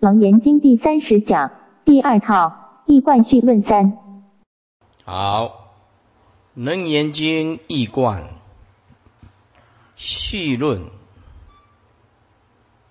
[0.00, 1.52] 楞严经第三十讲
[1.84, 3.98] 第二套易贯序论三。
[5.04, 5.74] 好，
[6.54, 8.30] 楞严经易贯
[9.96, 10.88] 序论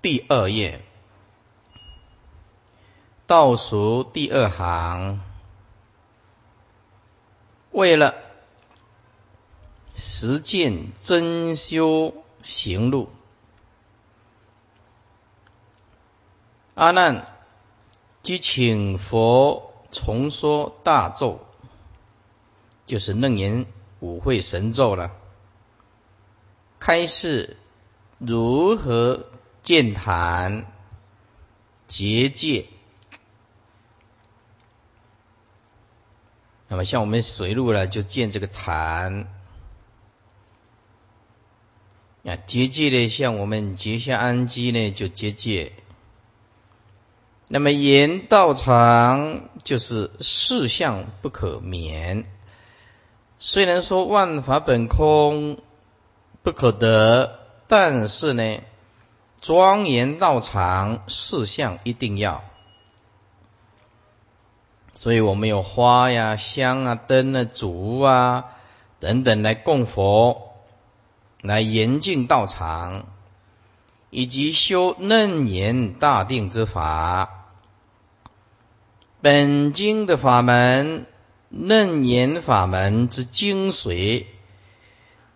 [0.03, 0.83] 第二页
[3.25, 5.19] 倒数第二行，
[7.71, 8.13] 为了
[9.95, 12.13] 实践真修
[12.43, 13.09] 行路。
[16.79, 17.25] 阿难，
[18.23, 21.45] 即请佛重说大咒，
[22.85, 23.65] 就是楞严
[23.99, 25.11] 五会神咒了。
[26.79, 27.57] 开示
[28.17, 29.25] 如何
[29.61, 30.71] 见坛
[31.89, 32.67] 结界？
[36.69, 39.27] 那么像我们水路呢，就建这个坛
[42.23, 45.73] 啊；结界呢，像我们结下安基呢，就结界。
[47.51, 52.25] 那么言道场就是事相不可免。
[53.39, 55.57] 虽然说万法本空
[56.43, 58.59] 不可得，但是呢，
[59.41, 62.43] 庄严道场事相一定要。
[64.93, 68.45] 所以我们有花呀、香啊、灯啊、烛啊
[68.99, 70.53] 等等来供佛，
[71.41, 73.07] 来严净道场，
[74.11, 77.38] 以及修楞严大定之法。
[79.21, 81.05] 本经的法门，
[81.49, 84.25] 楞严法门之精髓，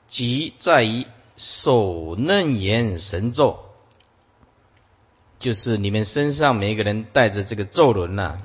[0.08, 3.60] 即在于守楞严神咒，
[5.38, 8.38] 就是你们身上每一个人带着这个咒轮呐，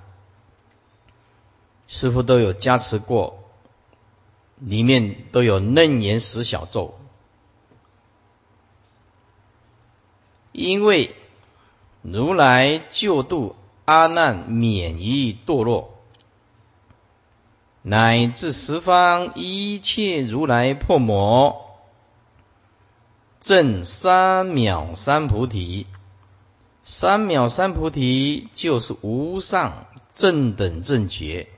[1.86, 3.44] 师傅都有加持过，
[4.56, 6.98] 里面都有楞严十小咒，
[10.50, 11.14] 因为
[12.02, 13.54] 如来救度。
[13.88, 15.94] 阿难免于堕落，
[17.80, 21.56] 乃至十方一切如来破魔，
[23.40, 25.86] 正三藐三菩提。
[26.82, 31.48] 三藐三菩提就是无上正等正觉，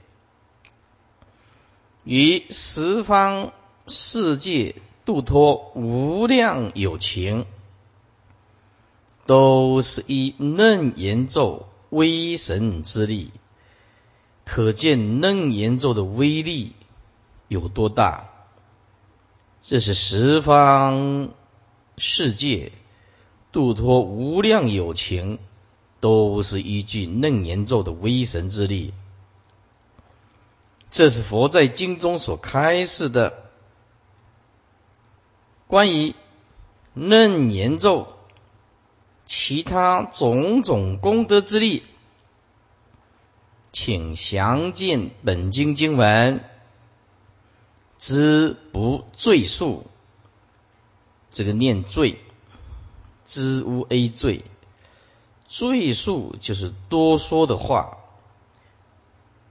[2.05, 3.51] 于十方
[3.89, 7.47] 世界度脱无量有情，
[9.27, 11.67] 都是以楞严咒。
[11.91, 13.31] 威神之力，
[14.45, 16.73] 可见楞严咒的威力
[17.49, 18.29] 有多大。
[19.61, 21.31] 这是十方
[21.99, 22.73] 世界
[23.53, 25.39] 度脱无量有情，
[26.01, 28.95] 都是依据楞严咒的威神之力。
[30.91, 33.51] 这是佛在经中所开示的
[35.67, 36.15] 关于
[36.95, 38.09] 楞严咒。
[39.33, 41.85] 其他种种功德之力，
[43.73, 46.43] 请详见本经经文，
[47.97, 49.87] 知不赘述。
[51.31, 52.19] 这个念赘，
[53.25, 54.43] 知无 a 赘，
[55.47, 57.99] 赘述就是多说的话，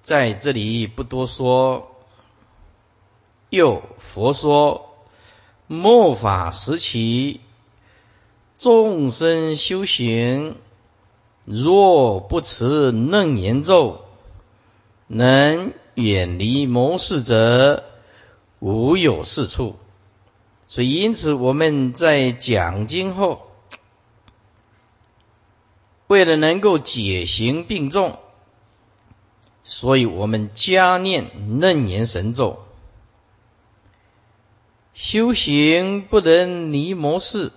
[0.03, 1.95] 在这里不多说。
[3.49, 4.93] 又佛说，
[5.67, 7.39] 末法时期。
[8.59, 10.57] 众生修行，
[11.45, 14.01] 若不持楞严咒，
[15.07, 17.85] 能远离谋事者，
[18.59, 19.77] 无有是处。
[20.67, 23.47] 所以，因此我们在讲经后，
[26.07, 28.19] 为了能够解行并重，
[29.63, 32.65] 所以我们加念楞严神咒。
[34.93, 37.53] 修行不能离谋事。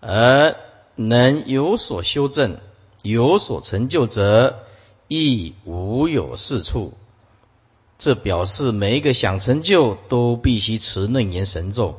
[0.00, 0.56] 而
[0.94, 2.58] 能有所修正、
[3.02, 4.64] 有所成就者，
[5.08, 6.94] 亦无有是处。
[7.98, 11.98] 这表示每一个想成就，都必须持楞严神咒。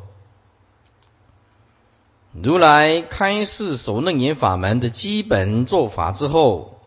[2.31, 6.79] 如来开示守楞严法门的基本做法之后，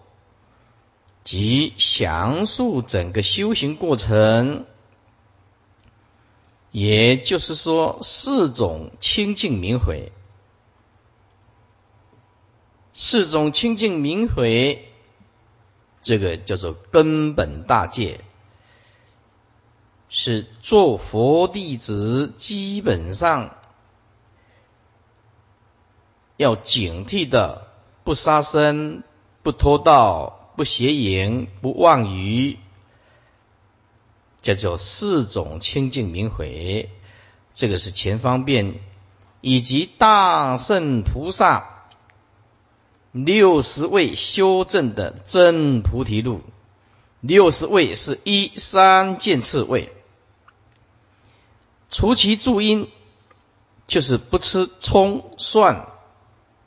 [1.25, 4.65] 即详述整个修行过程，
[6.71, 10.13] 也就是说四种清净明慧。
[12.95, 14.93] 四种清净明慧，
[16.03, 18.21] 这个叫做根本大戒，
[20.11, 23.57] 是做佛弟子基本上
[26.37, 27.69] 要警惕的：
[28.05, 29.03] 不杀生、
[29.43, 32.59] 不偷盗、不邪淫、不妄语，
[34.43, 36.91] 叫做四种清净明慧。
[37.55, 38.81] 这个是前方便，
[39.41, 41.72] 以及大圣菩萨。
[43.13, 46.41] 六十位修正的真菩提路。
[47.21, 49.93] 六十位是一三见次位，
[51.89, 52.89] 除其助因，
[53.87, 55.87] 就是不吃葱蒜、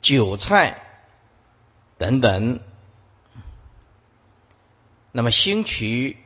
[0.00, 0.82] 韭菜
[1.98, 2.60] 等等。
[5.12, 6.16] 那么兴渠，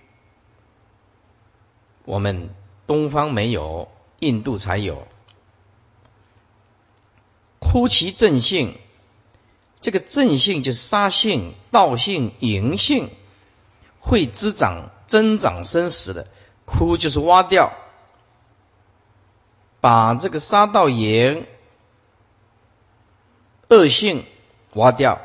[2.05, 2.50] 我们
[2.87, 3.90] 东方没有，
[4.20, 5.08] 印度才有。
[7.58, 8.78] 枯其正性，
[9.80, 13.10] 这个正性就是杀性、道性、淫性，
[14.00, 16.26] 会滋长、增长生死的。
[16.64, 17.72] 枯就是挖掉，
[19.80, 21.46] 把这个杀道淫
[23.68, 24.24] 恶性
[24.74, 25.20] 挖掉。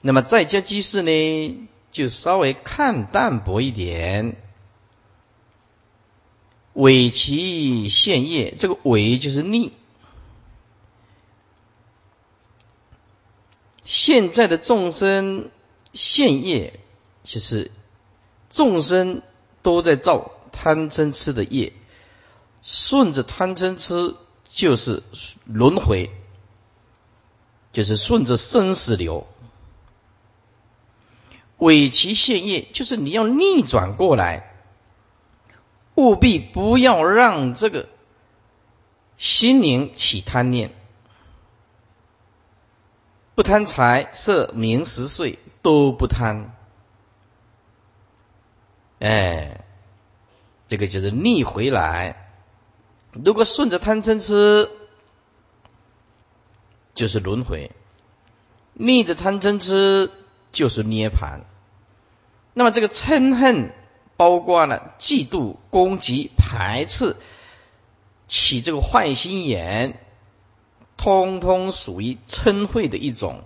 [0.00, 4.36] 那么在家居士呢，就稍微看淡薄一点。
[6.72, 9.72] 伪其现业，这个伪就是逆。
[13.88, 15.48] 现在的众生
[15.94, 16.78] 现业，
[17.24, 17.70] 就是
[18.50, 19.22] 众生
[19.62, 21.72] 都在造贪嗔痴的业，
[22.62, 24.14] 顺着贪嗔痴
[24.50, 25.02] 就是
[25.46, 26.10] 轮回，
[27.72, 29.26] 就是顺着生死流。
[31.56, 34.54] 尾其现业，就是你要逆转过来。
[35.94, 37.88] 务必不要让这个
[39.16, 40.74] 心灵起贪念，
[43.38, 46.56] 不贪财色名食睡都不贪，
[48.98, 49.64] 哎，
[50.66, 52.32] 这个就是逆回来。
[53.12, 54.68] 如果顺着贪嗔痴，
[56.94, 57.70] 就是轮回；
[58.72, 60.10] 逆着贪嗔痴，
[60.50, 61.44] 就是涅盘。
[62.54, 63.70] 那么这个嗔恨。
[64.16, 67.14] 包括了嫉妒、攻击、排斥，
[68.26, 70.07] 起这个坏心眼，
[70.98, 73.44] 通通属于嗔恚的一种，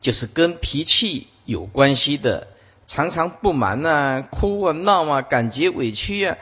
[0.00, 2.48] 就是跟脾气有关系的，
[2.86, 6.38] 常常不满啊、哭啊、闹啊、感觉委屈啊，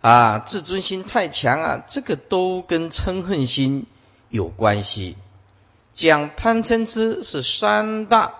[0.00, 3.86] 啊，自尊心太强啊，这个都跟嗔恨心
[4.28, 5.14] 有关系。
[5.92, 8.34] 讲贪嗔痴是三大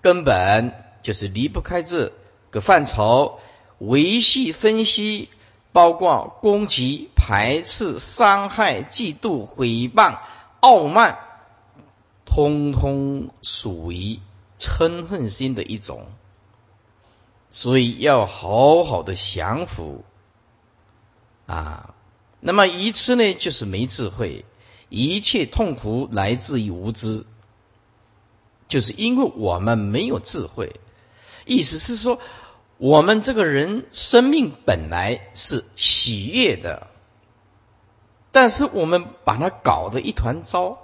[0.00, 0.72] 根本，
[1.02, 2.12] 就是离不开这。
[2.50, 3.40] 个范畴，
[3.76, 5.28] 维系分析，
[5.72, 10.18] 包括攻击、排斥、伤害、嫉妒、诽谤、
[10.60, 11.18] 傲慢，
[12.24, 14.18] 通通属于
[14.58, 16.06] 嗔恨心的一种，
[17.50, 20.04] 所以要好好的降服
[21.46, 21.94] 啊。
[22.40, 24.44] 那么愚痴呢，就是没智慧，
[24.88, 27.26] 一切痛苦来自于无知，
[28.68, 30.80] 就是因为我们没有智慧。
[31.46, 32.20] 意思是说，
[32.78, 36.86] 我们这个人生命本来是喜悦的，
[38.30, 40.78] 但是我们把它搞得一团糟。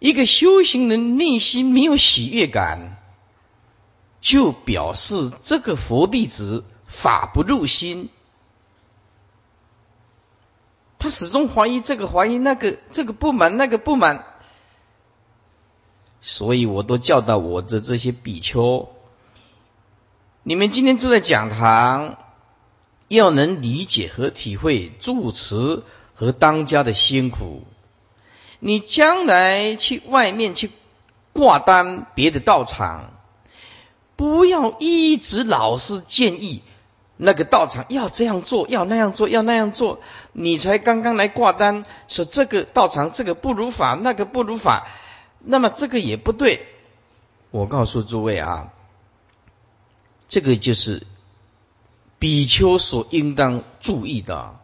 [0.00, 2.96] 一个修行人内心没有喜悦感，
[4.20, 8.10] 就表示这个佛弟子法不入心，
[10.98, 14.26] 他始终怀疑这个，怀疑那个，这个不满，那个不满。
[16.28, 18.88] 所以我都教导我的这些比丘，
[20.42, 22.18] 你们今天住在讲堂，
[23.06, 25.84] 要能理解和体会住持
[26.16, 27.62] 和当家的辛苦。
[28.58, 30.72] 你将来去外面去
[31.32, 33.12] 挂单别的道场，
[34.16, 36.64] 不要一直老是建议
[37.16, 40.00] 那个道场要这样做，要那样做，要那样做。
[40.32, 44.88] 你才刚刚来挂单，说这个道场这个不如法，那个不如法。
[45.38, 46.66] 那么这个也不对，
[47.50, 48.72] 我告诉诸位啊，
[50.28, 51.06] 这个就是
[52.18, 54.58] 比丘所应当注意的。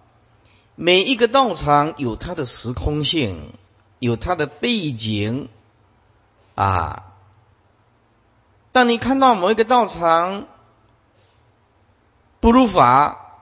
[0.75, 3.53] 每一个道场有它的时空性，
[3.99, 5.49] 有它的背景
[6.55, 7.13] 啊。
[8.73, 10.49] 当你看到某一个道场
[12.41, 13.37] 不如法，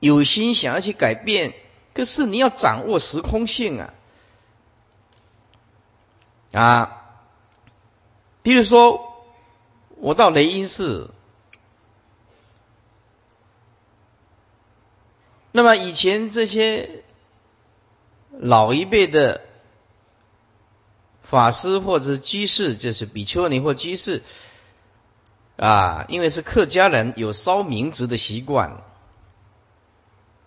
[0.00, 1.52] 有心想要去改变，
[1.92, 3.92] 可是你要掌握时空性啊。
[6.52, 7.02] 啊，
[8.42, 9.24] 比如说，
[9.96, 11.10] 我到雷音寺，
[15.52, 17.04] 那么以前这些
[18.30, 19.42] 老一辈的
[21.22, 24.22] 法师或者居士，就是比丘尼或居士，
[25.56, 28.82] 啊，因为是客家人，有烧冥纸的习惯。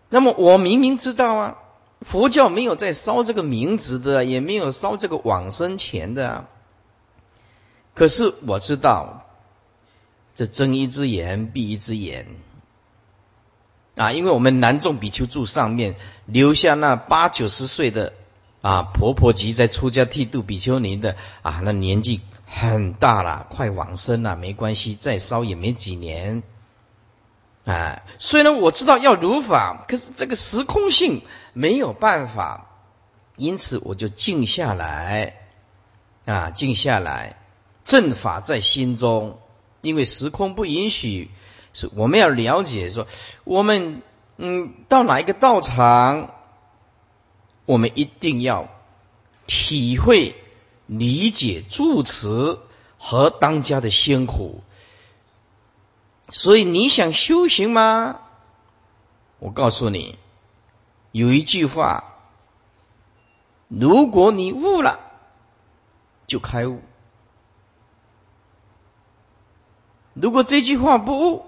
[0.09, 1.57] 那么我明明知道啊。
[2.01, 6.47] 佛教没有在烧这个名字的，也没有烧这个往生钱的。
[7.93, 9.25] 可是我知道，
[10.35, 12.27] 这睁一只眼闭一只眼。
[13.95, 18.13] 啊，因为我们南众比丘住上面，留下那八九十岁的
[18.61, 26.41] 啊婆婆级在出家剃度比丘尼的啊，那年纪很大了，快往生了，没关系，再烧也没几年。
[27.65, 31.21] 啊，虽然我知道要如法，可是这个时空性
[31.53, 32.67] 没有办法，
[33.37, 35.35] 因此我就静下来，
[36.25, 37.37] 啊，静下来，
[37.85, 39.39] 正法在心中，
[39.81, 41.29] 因为时空不允许。
[41.73, 43.07] 是，我们要了解说，
[43.43, 44.01] 我们
[44.37, 46.31] 嗯，到哪一个道场，
[47.65, 48.67] 我们一定要
[49.47, 50.35] 体会、
[50.87, 52.57] 理解住持
[52.97, 54.63] 和当家的辛苦。
[56.31, 58.21] 所以你想修行吗？
[59.39, 60.17] 我告诉你，
[61.11, 62.03] 有一句话：
[63.67, 64.99] 如果你悟了，
[66.27, 66.79] 就开悟；
[70.13, 71.45] 如果这句话不悟，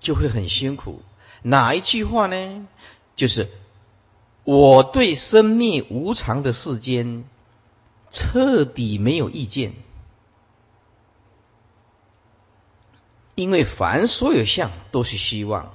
[0.00, 1.02] 就会很辛苦，
[1.42, 2.66] 哪一句话呢？
[3.14, 3.50] 就是
[4.44, 7.24] 我对生命无常的世间
[8.10, 9.74] 彻底没有意见，
[13.38, 15.72] 因为凡所有相都是虚妄，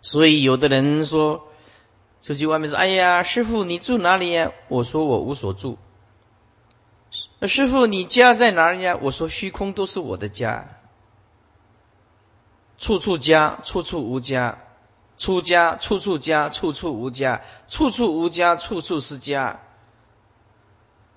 [0.00, 1.46] 所以有的人说
[2.22, 5.76] 出去外面说：“哎呀，师傅你住哪里呀？”我说我无所住。
[7.42, 8.98] 师傅你家在哪里呀？
[9.02, 10.78] 我说虚空都是我的家。
[12.78, 14.56] 处处家，处处无家；
[15.18, 19.60] 出家，处处家，处处无家；处处无家，处处是家。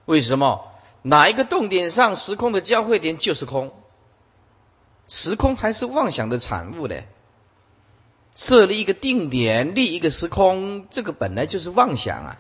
[0.04, 0.68] 为什么？
[1.02, 3.72] 哪一个动点上，时空的交汇点就是空。
[5.12, 6.96] 时空还是妄想的产物呢？
[8.34, 12.38] 设立一个定点，立一个时空，这个本来就是妄想啊。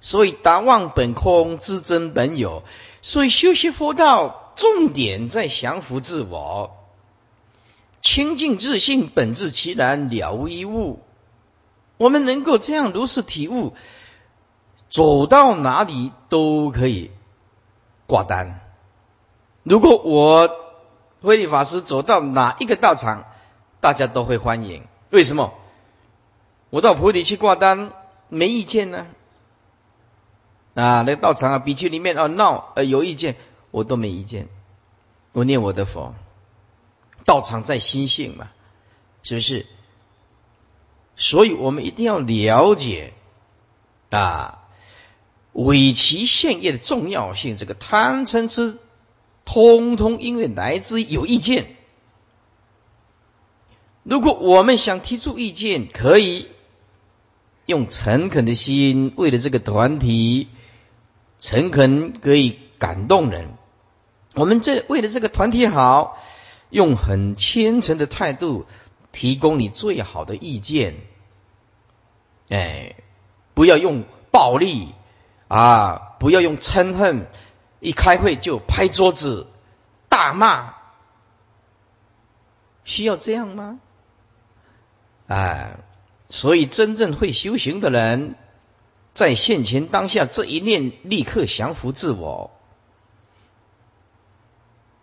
[0.00, 2.62] 所以达妄本空，知真本有。
[3.02, 6.76] 所以修习佛道，重点在降服自我。
[8.02, 11.00] 清净自信，本质其然，了无一物。
[11.96, 13.74] 我们能够这样如是体悟，
[14.90, 17.10] 走到哪里都可以
[18.06, 18.60] 挂单。
[19.64, 20.61] 如果我
[21.22, 23.24] 慧理法师走到哪一个道场，
[23.80, 24.84] 大家都会欢迎。
[25.10, 25.54] 为什么？
[26.70, 27.92] 我到菩提去挂单，
[28.28, 29.06] 没意见呢？
[30.74, 33.36] 啊，那个道场啊，比丘里面啊闹呃有意见，
[33.70, 34.48] 我都没意见。
[35.32, 36.14] 我念我的佛。
[37.24, 38.50] 道场在心性嘛，
[39.22, 39.66] 是不是？
[41.14, 43.12] 所以我们一定要了解
[44.10, 44.64] 啊，
[45.52, 47.56] 伪其现业的重要性。
[47.56, 48.78] 这个贪嗔痴，
[49.52, 51.66] 通通因为来自有意见。
[54.02, 56.48] 如果我们想提出意见，可以
[57.66, 60.48] 用诚恳的心，为了这个团体，
[61.38, 63.50] 诚恳可以感动人。
[64.34, 66.18] 我们这为了这个团体好。
[66.70, 68.64] 用很虔诚的态度
[69.12, 70.96] 提供你最好的意见，
[72.48, 72.96] 哎，
[73.52, 74.88] 不要用暴力
[75.48, 77.26] 啊，不要用嗔恨，
[77.82, 79.48] 一开会就拍桌子
[80.08, 80.72] 大骂，
[82.84, 83.80] 需要这样吗？
[85.26, 85.76] 哎，
[86.30, 88.36] 所以真正会修行的人，
[89.12, 92.50] 在现前当下这一念，立刻降服自我。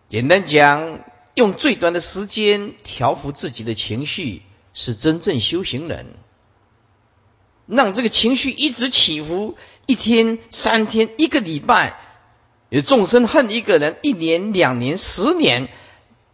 [0.10, 1.02] 简单讲。
[1.36, 4.42] 用最短的时间调服自己的情绪，
[4.74, 6.08] 是真正修行人。
[7.66, 9.56] 让这个情绪一直起伏，
[9.86, 11.98] 一天、三天、一个礼拜，
[12.70, 15.70] 有众生恨一个人，一年、两年、十年，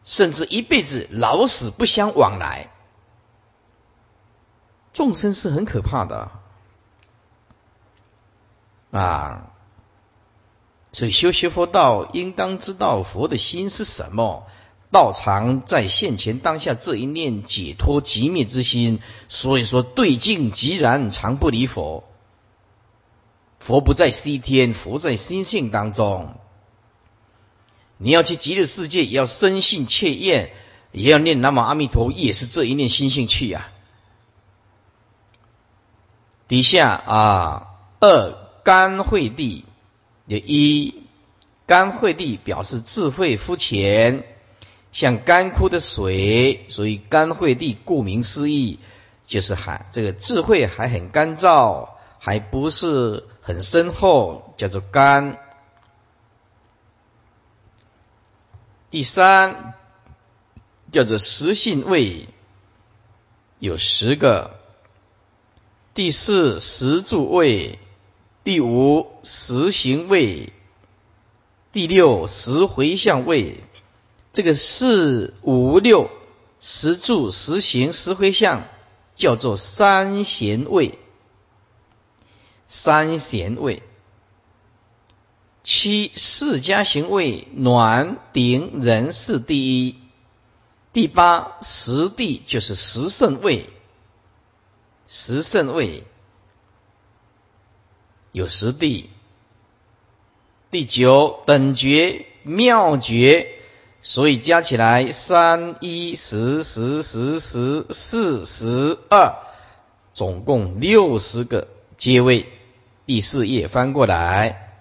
[0.04, 2.70] 甚至一辈子，老死不相往来。
[4.94, 6.32] 众生是很可怕的
[8.92, 9.51] 啊！
[10.94, 14.48] 所以修学佛道，应当知道佛的心是什么。
[14.92, 22.06] 道常在现前当下这一念解脱寂灭之心，所以说对境即然，常不离佛。
[23.65, 26.36] 佛不在西天，佛在心性当中。
[27.98, 30.51] 你要去极乐世界，也要深信切愿，
[30.91, 33.72] 也要念南无阿弥陀，也是这一念心性去呀。
[36.48, 37.67] 底下啊，
[38.00, 39.65] 二干慧地
[40.27, 41.01] 有一
[41.65, 44.25] 干慧地表示智慧肤浅。
[44.91, 48.77] 像干枯的水，所以干慧地，顾名思义，
[49.25, 55.38] 就是还这个智慧还很干燥，还不是很深厚，叫做肝。
[58.90, 59.75] 第三
[60.92, 62.28] 叫做实性位，
[63.60, 64.60] 有十个。
[65.94, 67.78] 第四实住位，
[68.44, 70.52] 第五实行位，
[71.72, 73.64] 第六实回向位。
[74.34, 76.10] 这个四五六
[76.60, 78.64] 十住十行十回向
[79.16, 80.98] 叫做三贤位。
[82.67, 83.84] 三贤位，
[85.63, 89.95] 七四家行位，暖顶人是第一。
[90.93, 93.69] 第八十地就是十圣位，
[95.07, 96.03] 十圣位
[98.31, 99.10] 有十地。
[100.72, 103.48] 第九等觉妙觉，
[104.01, 109.36] 所以加起来三一十十十十四十二，
[110.13, 111.67] 总共六十个
[111.98, 112.48] 阶位。
[113.05, 114.71] 第四页翻过来，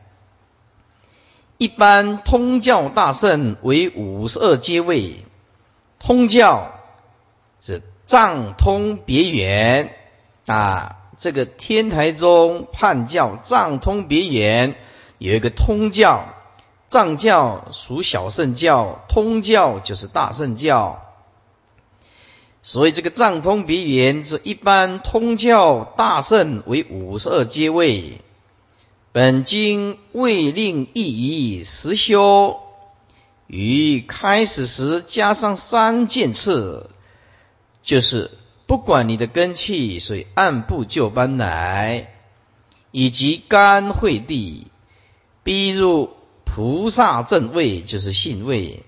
[1.58, 5.24] 一般通教大圣为五十二阶位。
[5.98, 6.74] 通教
[7.60, 9.94] 是藏通别圆
[10.46, 14.74] 啊，这个天台宗判教藏通别圆
[15.18, 16.26] 有一个通教，
[16.88, 21.03] 藏教属小圣教，通教就是大圣教。
[22.66, 28.22] 所以这个藏通别圆是一般通教大圣为五十二阶位。
[29.12, 32.58] 本经未令一于实修，
[33.46, 36.88] 于开始时加上三件次，
[37.82, 38.30] 就是
[38.66, 42.14] 不管你的根气，所以按部就班来，
[42.90, 44.68] 以及干会地
[45.42, 46.10] 逼入
[46.44, 48.82] 菩萨正位，就是信位。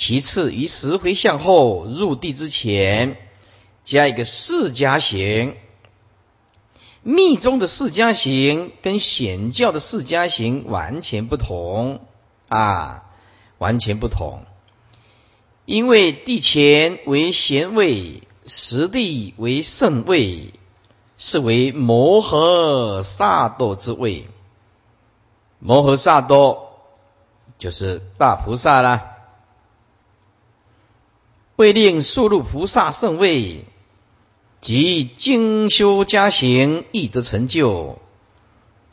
[0.00, 3.18] 其次，于十回向后入地之前，
[3.84, 5.56] 加一个释迦行。
[7.02, 12.00] 密宗的释迦行跟显教的释迦行完全不同
[12.48, 13.10] 啊，
[13.58, 14.46] 完全不同。
[15.66, 20.54] 因为地前为贤位，实地为圣位，
[21.18, 24.26] 是为摩诃萨埵之位。
[25.58, 26.70] 摩诃萨埵
[27.58, 29.09] 就是大菩萨啦。
[31.60, 33.66] 会令速入菩萨圣位，
[34.62, 37.98] 即精修加行，亦得成就。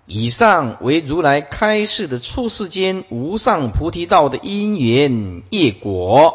[0.06, 6.34] 以上为如来开示的出世间无上菩提道的因缘业果。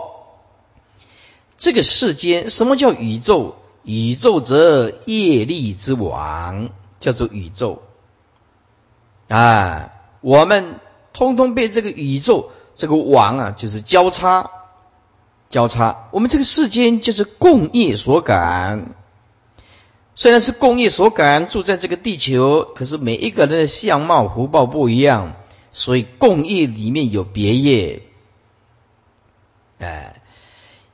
[1.59, 3.57] 这个世间什么叫宇宙？
[3.83, 7.83] 宇宙则业力之王，叫做宇宙。
[9.29, 10.81] 啊，我们
[11.13, 14.51] 通通被这个宇宙这个王啊，就是交叉。
[15.53, 18.95] 交叉，我们这个世间就是共业所感。
[20.15, 25.35] 虽然是共业所感，住在这个地球，可是每一个人的相貌、福报不一样，
[25.71, 28.03] 所以共业里面有别业。
[29.79, 30.23] 哎，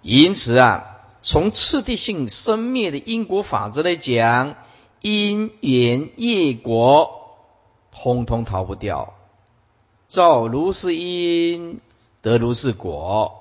[0.03, 4.57] 因此啊，从次第性生灭的因果法则来讲，
[5.01, 7.39] 因缘业果，
[7.93, 9.15] 通通逃不掉。
[10.09, 11.79] 造如是因，
[12.23, 13.38] 得如是果。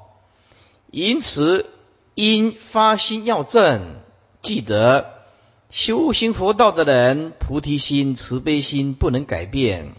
[0.98, 1.68] 因此，
[2.16, 3.98] 因发心要正，
[4.42, 5.22] 记得
[5.70, 9.94] 修行佛道的人，菩提心、慈悲心不能改变，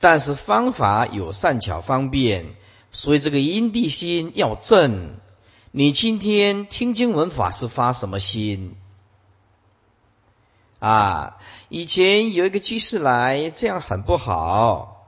[0.00, 2.56] 但是方法有善巧方便，
[2.90, 5.14] 所以这个因地心要正。
[5.70, 8.74] 你今天听经闻法是发什么心？
[10.80, 11.36] 啊，
[11.68, 15.06] 以前有一个居士来，这样很不好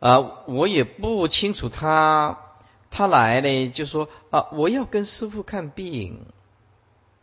[0.00, 2.40] 啊，我也不清楚他。
[2.90, 6.26] 他来呢，就说啊，我要跟师傅看病，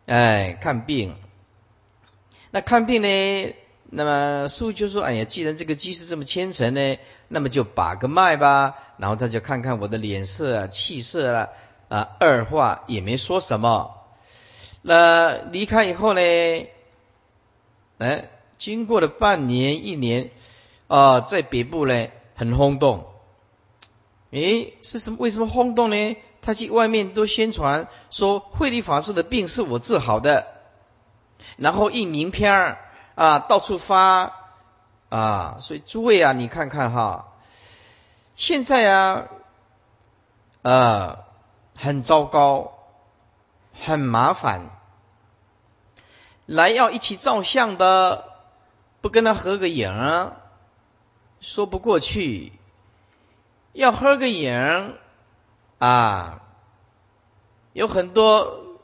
[0.06, 1.16] 哎，看病。
[2.52, 3.56] 那看病呢，
[3.90, 6.98] 那么师傅就说，哎呀，既然这个居士这么虔诚呢，
[7.28, 8.76] 那么就把个脉吧。
[8.98, 11.50] 然后他就看看我的脸色啊、气色了
[11.90, 13.96] 啊，二话也没说什么。
[14.84, 16.22] 那离开以后呢，
[17.98, 20.30] 哎，经过了半年、一年
[20.88, 23.13] 啊，在北部呢，很轰动。
[24.34, 25.18] 诶，是什么？
[25.20, 26.18] 为什么轰动呢？
[26.42, 30.48] 他去外面都宣传说慧理法师的病是我治好的，
[31.56, 32.80] 然后印名片儿
[33.16, 34.34] 啊，到处发
[35.10, 35.58] 啊。
[35.62, 37.32] 所以诸位啊，你看看哈，
[38.36, 39.28] 现在啊，
[40.64, 41.20] 呃，
[41.76, 42.74] 很糟糕，
[43.80, 44.72] 很麻烦。
[46.48, 48.26] 来要一起照相的，
[49.00, 50.34] 不跟他合个影，
[51.40, 52.52] 说不过去。
[53.74, 54.96] 要合个影
[55.80, 56.44] 啊，
[57.74, 58.80] 有很多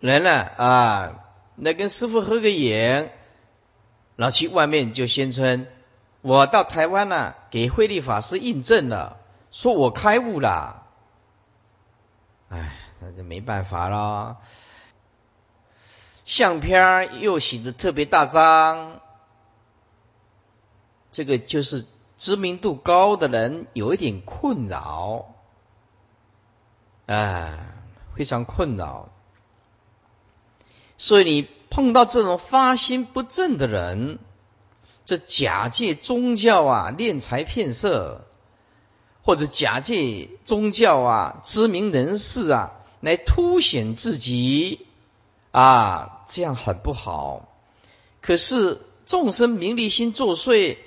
[0.00, 1.24] 人呢啊，
[1.54, 3.08] 来跟师傅合个影，
[4.16, 5.68] 然后去外面就宣称
[6.22, 9.18] 我到台湾了，给慧利法师印证了，
[9.52, 10.82] 说我开悟了。
[12.48, 14.38] 哎，那就没办法了。
[16.24, 19.00] 相片又写的特别大张，
[21.12, 21.86] 这个就是。
[22.16, 25.34] 知名度高的人有一点困扰，
[27.06, 27.74] 啊，
[28.14, 29.10] 非常困扰。
[30.98, 34.18] 所以你碰到这种发心不正的人，
[35.04, 38.24] 这假借宗教啊敛财骗色，
[39.22, 44.86] 或者假借宗教啊知名人士啊来凸显自己
[45.50, 47.46] 啊，这样很不好。
[48.22, 50.78] 可是众生名利心作祟，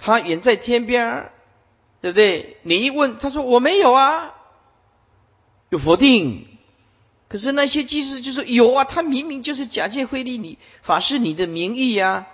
[0.00, 1.30] 他远在天边
[2.00, 2.56] 对不对？
[2.62, 4.34] 你一问，他说我没有啊，
[5.68, 6.46] 有否定。
[7.28, 12.26] 可是那些居士就说有啊，他明明就是假借慧利你法师你的名义呀，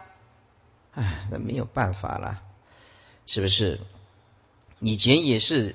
[0.94, 2.40] 哎，那没有办法了，
[3.26, 3.80] 是不是？
[4.78, 5.74] 以前也是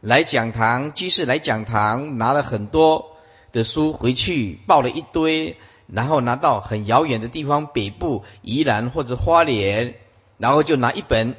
[0.00, 3.16] 来讲堂，居士来讲堂，拿了很多
[3.50, 9.94] 的书回去，抱了一堆，然后拿到很遥远的地方，北部宜兰或者花莲，
[10.42, 11.36] 然后就拿一本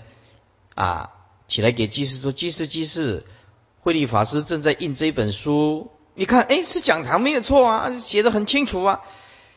[0.76, 1.12] 啊
[1.50, 3.26] 起来给居士说：“居士，居士，
[3.82, 9.02] 慧利法师正在印这一本书。”你看，哎，是讲堂没有错啊，写的很清楚啊。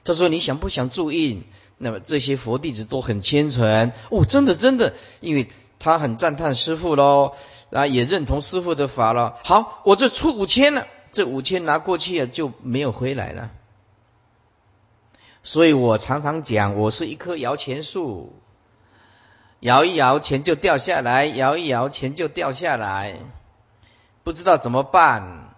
[0.02, 1.44] 他说：“你想不想注印？”
[1.78, 7.34] 那么这些佛弟子都很虔诚哦，真的真的，因为他很赞叹师傅喽，
[7.70, 9.38] 啊，也认同师傅的法了。
[9.44, 13.52] 好，我这出五千了，这五千拿过去啊就没有回来了。
[15.44, 18.32] 所以我常常讲，我是一棵摇钱树，
[19.60, 23.18] 摇一摇钱就掉下来，摇一摇钱就掉下来，
[24.22, 25.54] 不知道怎么办。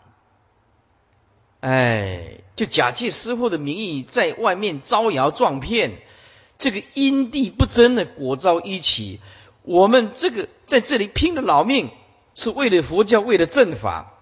[1.61, 5.99] 哎，就假借师傅的名义在外面招摇撞骗，
[6.59, 9.21] 这个因地不争的果招一起。
[9.63, 11.91] 我们这个在这里拼了老命，
[12.35, 14.15] 是为了佛教，为了正法。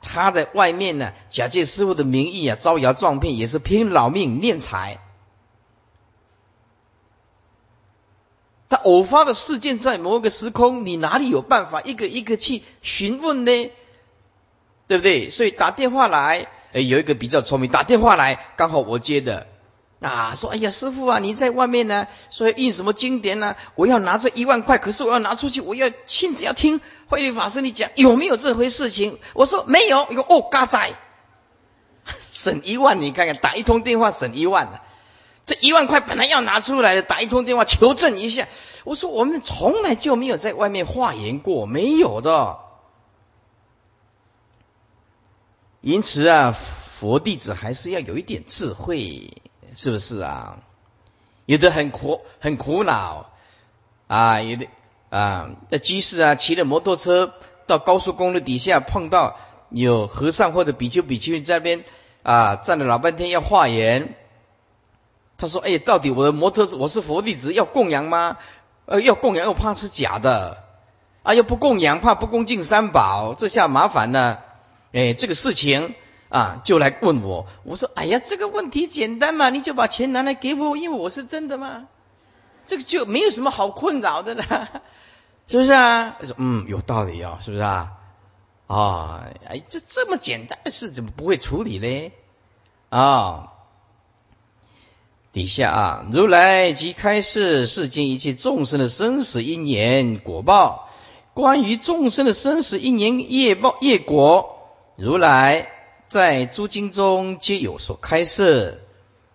[0.00, 5.00] 他在外面呢，假借师傅的名义啊，招摇撞骗，也是拼老命念财。
[8.68, 13.70] 他偶发的事件在某个时空，你哪里有办法一个一个去询问呢？
[14.88, 15.30] 对不对？
[15.30, 16.48] 所以打电话来。
[16.72, 19.46] 哎，有一个比较聪明，打电话来，刚好我接的，
[20.00, 23.56] 啊，说，哎呀，师傅啊，你在外面呢，说印什么经典呢？
[23.76, 29.18] 我要拿这一万块，可是我要拿出去，我要亲自要听慧律法师你讲有没有这回事情？
[29.32, 30.92] 我说没有，一个哦，嘎仔，
[32.20, 34.82] 省一万，你看看，打一通电话省一万，
[35.46, 38.48] 这一万块本来要拿出来的，打一通电话求证一下。
[38.82, 42.58] 我说我们从来就没有在外面化言过，没有的。
[45.80, 46.52] 因此啊，
[46.98, 49.40] 佛弟子还是要有一点智慧，
[49.74, 50.58] 是不是啊？
[51.44, 53.30] 有的很苦，很苦恼
[54.08, 54.66] 啊，有的
[55.10, 57.34] 啊，在居士啊，骑着摩托车
[57.68, 59.38] 到高速公路底下，碰到
[59.70, 61.84] 有和尚或者比丘、比丘在那边
[62.24, 64.16] 啊，站了老半天要化缘。
[65.38, 68.38] 他说：“哎，到底我的摩托车，我是佛弟子，要供养吗？
[68.86, 70.64] 呃，要供养又怕是假的，
[71.22, 74.42] 啊，又不供养怕不恭敬三宝，这下麻烦了。”
[74.94, 75.94] 哎，这个事情
[76.30, 77.46] 啊，就来问我。
[77.64, 81.88] 我说：“哎呀，这个问题简单嘛，你就把钱拿来给我，因为我是真的嘛，
[82.64, 84.68] 这个就没有什么好困扰的了，
[85.46, 87.92] 是不是啊？”他说：“嗯，有道理哦，是不是啊？”
[88.68, 92.12] 啊，哎，这这么简单的事怎么不会处理嘞？
[92.88, 93.52] 啊，
[95.36, 100.88] 底下啊，如来即开示世间一切众生的生死因缘果报，
[101.34, 104.56] 关于众生的生死因缘业报业果。
[104.96, 105.68] 如来
[106.08, 108.80] 在诸经中皆有所开示，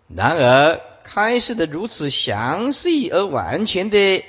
[0.08, 4.24] 然而开示的如此详细而完全的，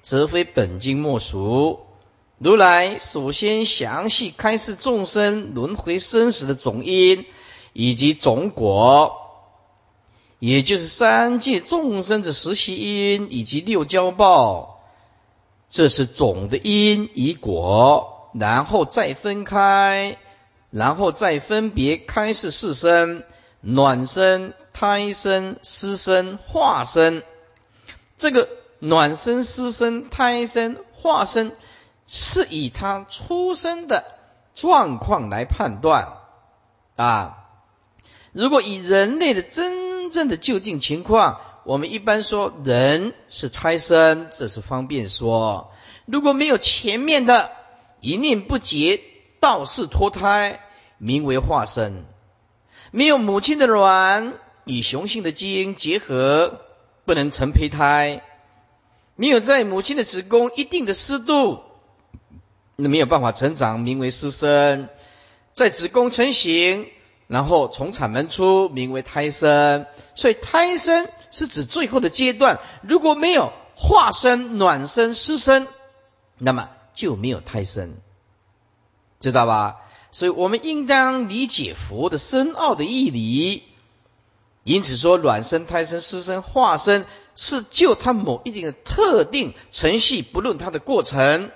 [0.00, 1.80] 则非本经莫属。
[2.38, 7.26] 如来首先详细开示众生轮回生死的总因
[7.74, 9.27] 以及总果，
[10.38, 14.80] 也就是三界众生的实习因以及六交报，
[15.68, 20.16] 这是总的因与果，然后再分开。
[20.70, 23.24] 然后再分别开示四身：
[23.62, 27.22] 暖身、胎身、湿身、化身。
[28.18, 31.52] 这个暖身、湿身、胎身、化身，
[32.06, 34.04] 是以他出生的
[34.54, 36.18] 状况来判断
[36.96, 37.48] 啊。
[38.32, 45.72] 如果以人类的真正的究竟情况，我们一般说人是胎生，这是方便说。
[46.06, 47.50] 如果没有前面的
[48.00, 49.00] 一念不结。
[49.40, 50.58] 道士脱胎，
[50.98, 52.02] 名为化身；
[52.90, 56.60] 没有母亲的卵与雄性的基因结合，
[57.04, 58.20] 不能成胚胎；
[59.14, 61.60] 没有在母亲的子宫一定的湿度，
[62.74, 64.88] 那没有办法成长，名为湿生；
[65.54, 66.88] 在子宫成型，
[67.28, 69.86] 然后从产门出，名为胎生。
[70.16, 72.58] 所以胎生是指最后的阶段。
[72.82, 75.68] 如果没有化身、卵生、湿生，
[76.38, 77.94] 那么就没有胎生。
[79.20, 79.82] 知道吧？
[80.10, 83.62] 所以我们应当理解佛的深奥的义理，
[84.64, 91.50] 因此说，卵生、胎生、湿生、化生，是就它某一定的特定程序，不论它的过程，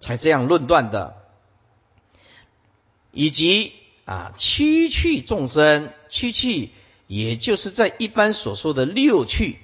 [0.00, 1.16] 才这样论断的。
[3.10, 6.70] 以及啊，七趣众生，七趣
[7.06, 9.58] 也就是在一般所说的六趣，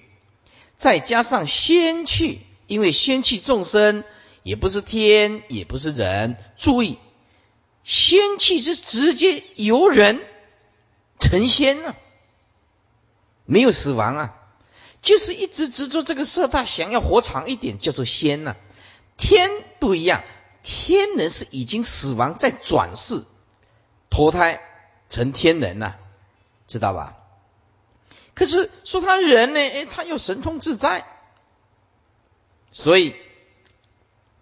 [0.77, 4.05] 再加上仙趣，因为仙趣众生
[4.43, 6.37] 也不是天，也不是人。
[6.57, 6.99] 注意，
[7.85, 10.21] 仙气是直接由人。
[11.19, 11.95] 成仙呢，
[13.45, 14.35] 没有死亡啊，
[15.03, 18.57] 就是一直执着这个色大，想要活长一点，叫做仙呢。
[19.19, 19.51] 天
[19.81, 20.25] 不一样，
[20.63, 23.27] 天人是已经死亡，在转世
[24.11, 24.61] 脱胎
[25.09, 25.97] 成天人了，
[26.67, 27.17] 知道吧？
[28.35, 31.07] 可是说他人呢，哎，他又神通自在，
[32.73, 33.15] 所以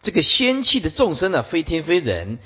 [0.03, 2.39] 这个仙气的众生呢，非天非人。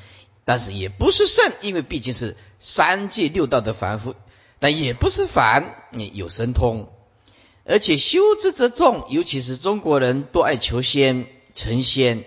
[0.44, 4.16] 但是也不是圣，因为毕竟是三界六道的凡夫，
[4.58, 6.92] 但也不是凡，你有神通，
[7.64, 12.24] 而且修之则众，尤其是中国人多爱求仙成仙。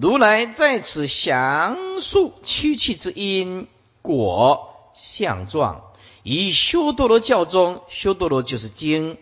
[0.00, 3.66] 如来在此详述七气之因
[4.00, 5.90] 果相状，
[6.22, 9.18] 以修多罗教中，修多罗就是经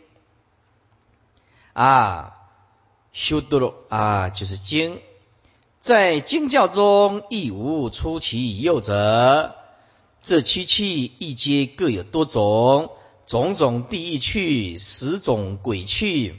[1.72, 2.36] 啊，
[3.14, 5.00] 修多罗啊就是经。
[5.80, 9.54] 在经教中亦无出其右者，
[10.22, 12.90] 这七气亦皆各有多种，
[13.24, 16.34] 种种地狱趣，十种鬼趣，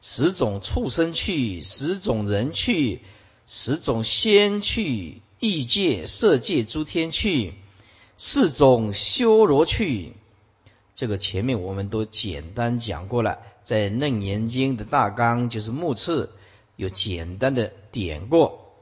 [0.00, 3.02] 十种畜生趣，十种人趣，
[3.46, 7.54] 十种仙去，异界、色界诸天去，
[8.16, 10.12] 四种修罗去。
[10.94, 16.32] 这个前面我们都简单讲过了，在楞严经的大纲就是目次
[16.76, 18.72] 有简单的点过。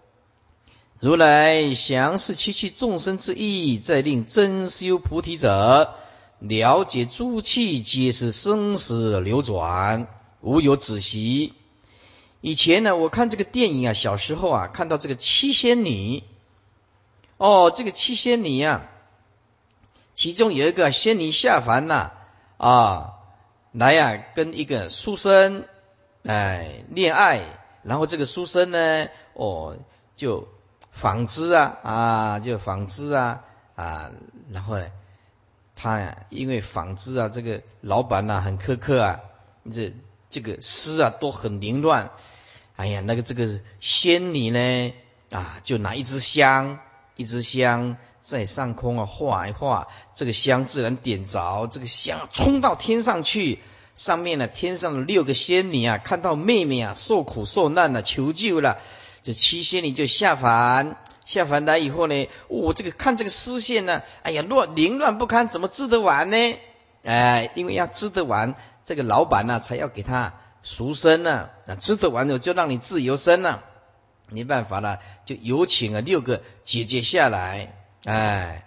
[0.98, 5.94] 如来详示七气众生之意，再令真修菩提者
[6.38, 10.08] 了解诸气皆是生死流转，
[10.42, 11.54] 无有止息。
[12.40, 16.22] 以前呢，我看这个电影啊，小时候啊，看到这个七仙女，
[17.36, 18.88] 哦，这个七仙女啊，
[20.14, 22.12] 其中有一个仙女下凡呐，
[22.56, 23.14] 啊，
[23.72, 25.64] 来呀，跟一个书生
[26.24, 27.42] 哎恋爱，
[27.82, 29.76] 然后这个书生呢，哦，
[30.16, 30.48] 就。
[30.92, 33.44] 纺织啊啊，就纺织啊
[33.76, 34.10] 啊，
[34.50, 34.88] 然后呢，
[35.76, 39.20] 他呀，因为纺织啊，这个老板呐很苛刻啊，
[39.72, 39.94] 这
[40.28, 42.10] 这个丝啊都很凌乱。
[42.80, 44.94] 哎呀，那个这个仙女呢
[45.30, 46.78] 啊，就拿一支香，
[47.14, 53.58] 一支香在上空啊画一画，这个香自然点着，这个香冲到天上去，
[53.96, 58.78] 上面呢天上的六个仙女啊，看到妹妹啊受苦受难了，求救了。
[59.22, 66.54] 这七仙女就下凡，下凡来以后呢，我这个看这个丝线呢，哎呀，乱凌乱不堪，怎么织得完呢？
[67.04, 68.54] 哎，因为要织得完，
[68.86, 73.64] 这个老板呢才要给他赎身呢，啊，织得完了就让你自由身了，
[74.28, 78.66] 没办法了，就有请了六个姐姐下来，哎，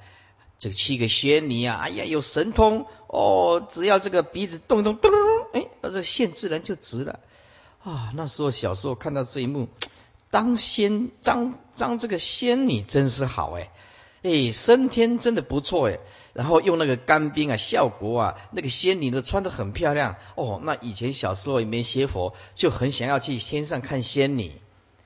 [0.60, 7.20] 这个七个仙女啊，哎呀，有神通哦，只要这个鼻子动动，咚咚咚，哎，这线自然就直了
[7.84, 8.12] 啊。
[8.16, 9.70] 那时候小时候看到这一幕。
[10.32, 13.70] 当仙当当这个仙女真是好哎，
[14.24, 16.00] 哎升天真的不错哎，
[16.34, 20.62] 然后用那个干冰啊效果啊，那个仙女都穿的很漂亮哦。
[20.64, 24.60] 那以前小时候也没学佛，就很想要去天上看仙女，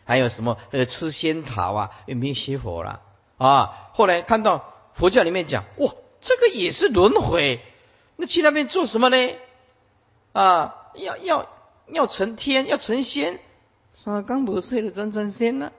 [0.05, 3.01] 还有什么呃吃仙桃啊，也没学佛了
[3.37, 3.89] 啊。
[3.93, 7.61] 后来看到佛教里面讲，哇，这个也是轮回，
[8.15, 9.17] 那去那边做什么呢？
[10.33, 11.49] 啊，要要
[11.87, 13.39] 要成天，要成仙。
[13.93, 15.71] 三更不睡的真真仙呢？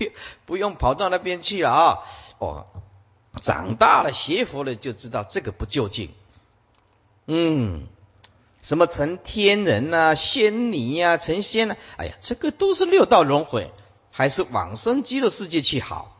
[0.46, 1.98] 不用跑到那边去了啊！
[2.38, 2.66] 哦，
[3.40, 6.10] 长大了学佛了就知道这个不究竟。
[7.26, 7.86] 嗯，
[8.62, 11.76] 什么成天人呐、仙女呀、成仙呐？
[11.96, 13.70] 哎呀，这个都是六道轮回，
[14.10, 16.16] 还是往生极乐世界去好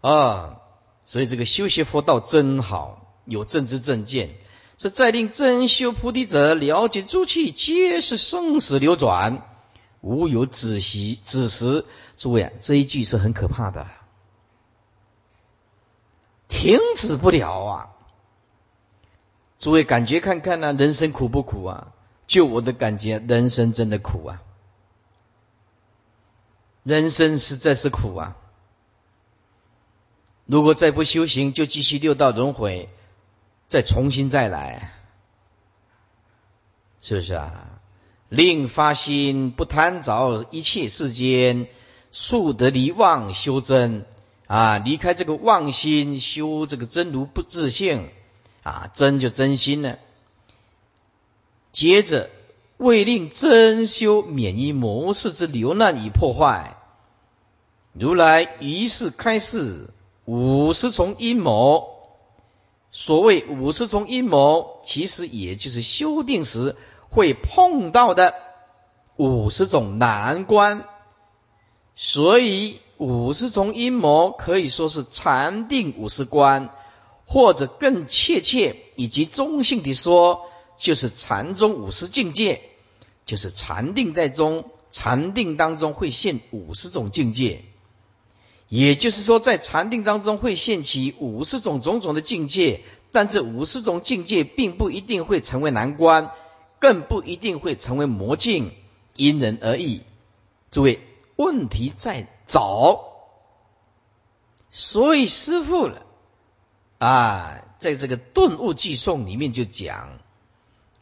[0.00, 0.56] 啊！
[1.04, 4.30] 所以这个修学佛道真好，有正知正见。
[4.78, 9.42] 是再令真修菩提者了解诸气皆是生死流转，
[10.02, 11.84] 无有止息止时。
[12.16, 13.86] 诸位啊，这一句是很可怕的，
[16.48, 17.90] 停止不了啊！
[19.58, 21.92] 诸位感觉看看呢，人生苦不苦啊？
[22.26, 24.42] 就我的感觉，人生真的苦啊！
[26.82, 28.36] 人生实在是苦啊！
[30.46, 32.88] 如果再不修行，就继续六道轮回。
[33.68, 34.92] 再重新再来，
[37.02, 37.80] 是不是啊？
[38.28, 41.66] 令发心不贪着一切世间，
[42.18, 44.06] 速得离妄修真，
[44.46, 48.08] 啊，离开这个妄心，修这个真如不自性
[48.62, 49.98] 啊，真就真心了。
[51.72, 52.30] 接着
[52.78, 56.78] 为令真修免于模式之流难与破坏，
[57.92, 59.90] 如来于是开示
[60.24, 61.86] 五十重阴谋。
[62.92, 66.76] 所谓五十重阴谋，其实也就是修订时
[67.10, 68.32] 会碰到的
[69.16, 70.86] 五十种难关。
[71.96, 72.78] 所以。
[72.98, 76.70] 五十重阴谋可以说是禅定五十关，
[77.26, 80.46] 或者更确切以及中性的说，
[80.78, 82.62] 就是禅宗五十境界，
[83.26, 87.64] 就是禅定在中，禅定当中会现五十种境界。
[88.70, 92.80] 也就是说，在禅定当中会现起五十种种种的境界，
[93.12, 96.30] 但这五十种境界并不一定会成为难关，
[96.80, 98.72] 更不一定会成为魔境，
[99.16, 100.00] 因人而异。
[100.70, 101.00] 诸位，
[101.36, 102.26] 问题在。
[102.48, 103.00] 找，
[104.70, 106.02] 所以师傅了
[106.98, 110.20] 啊，在这个顿悟寄颂里面就讲：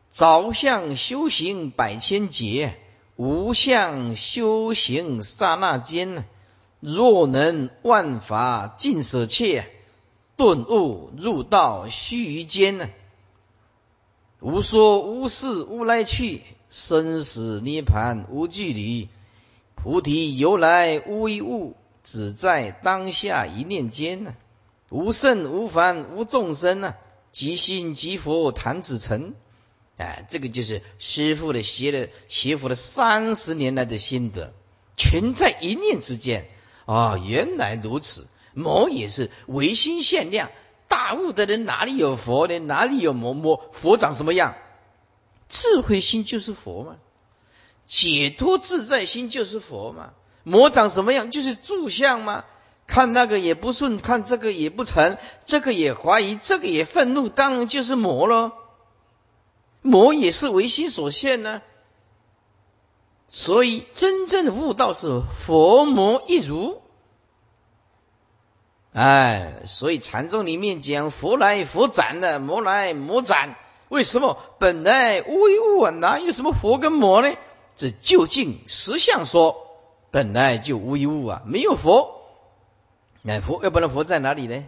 [0.08, 2.78] 早向修行百千劫，
[3.16, 6.24] 无相修行刹那间。
[6.80, 9.62] 若能万法尽舍弃，
[10.36, 12.88] 顿悟入道须臾间呢？
[14.40, 19.10] 无说无事无来去，生死涅盘无距离。
[19.84, 24.34] 菩提由来无一物，只在当下一念间呢。
[24.88, 26.94] 无圣无凡无众生呢，
[27.32, 29.34] 即心即佛谈子成。
[29.98, 34.54] 哎，这个就是师傅的学了学佛的三十年来的心得，
[34.96, 36.48] 全在一念之间。
[36.86, 38.26] 啊，原来如此。
[38.54, 40.50] 魔也是唯心限量，
[40.88, 42.58] 大悟的人哪里有佛呢？
[42.58, 43.34] 哪里有魔？
[43.34, 44.54] 魔佛长什么样？
[45.50, 46.96] 智慧心就是佛嘛。
[47.86, 50.10] 解脱自在心就是佛嘛？
[50.42, 51.30] 魔长什么样？
[51.30, 52.44] 就是住相吗？
[52.86, 55.16] 看那个也不顺，看这个也不成，
[55.46, 58.52] 这个也怀疑，这个也愤怒，当然就是魔了。
[59.80, 61.62] 魔也是唯心所现呢。
[63.26, 66.82] 所以真正的悟道是佛魔一如。
[68.92, 73.56] 哎，所以禅宗里面讲佛来佛斩的，魔来魔斩。
[73.88, 74.38] 为什么？
[74.58, 77.34] 本来无一物啊，哪有什么佛跟魔呢？
[77.76, 79.66] 这究竟实相说，
[80.10, 82.22] 本来就无一物啊，没有佛。
[83.22, 84.64] 那佛要不然佛在哪里呢？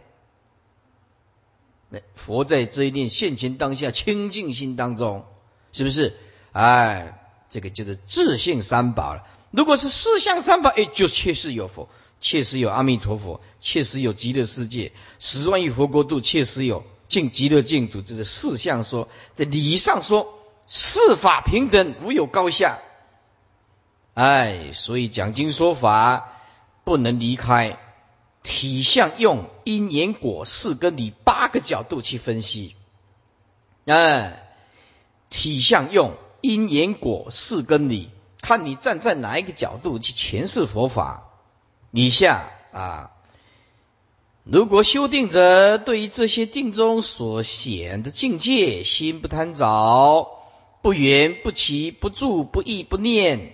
[2.15, 5.25] 佛在这一念现前当下清净心当中，
[5.73, 6.17] 是不是？
[6.53, 9.25] 哎，这个就是自性三宝了。
[9.53, 11.89] 如果是四相三宝，哎，就确实有佛，
[12.21, 18.03] 确实有阿弥陀佛，确实有极乐世界，十万亿佛国度，确实有净极乐净土。
[18.03, 20.35] 这是四相说，在理上说，
[20.67, 22.79] 四法平等，无有高下。
[24.17, 26.33] 哎，所以讲经说法
[26.85, 27.79] 不能离开
[28.43, 32.77] 体相用因缘果四根理八个角度去分析。
[33.85, 34.49] 哎，
[35.29, 38.09] 体相用因缘果四根理，
[38.41, 41.25] 看你站在哪一个角度去诠释佛法。
[41.91, 43.11] 以下啊，
[44.45, 50.27] 如果修定者对于这些定中所显的境界，心不贪着，
[50.81, 53.53] 不缘不起不住不意不念。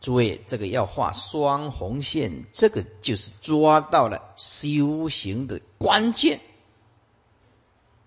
[0.00, 6.40] 诸位，这个要画双红线，这个就是抓到了修行的关键。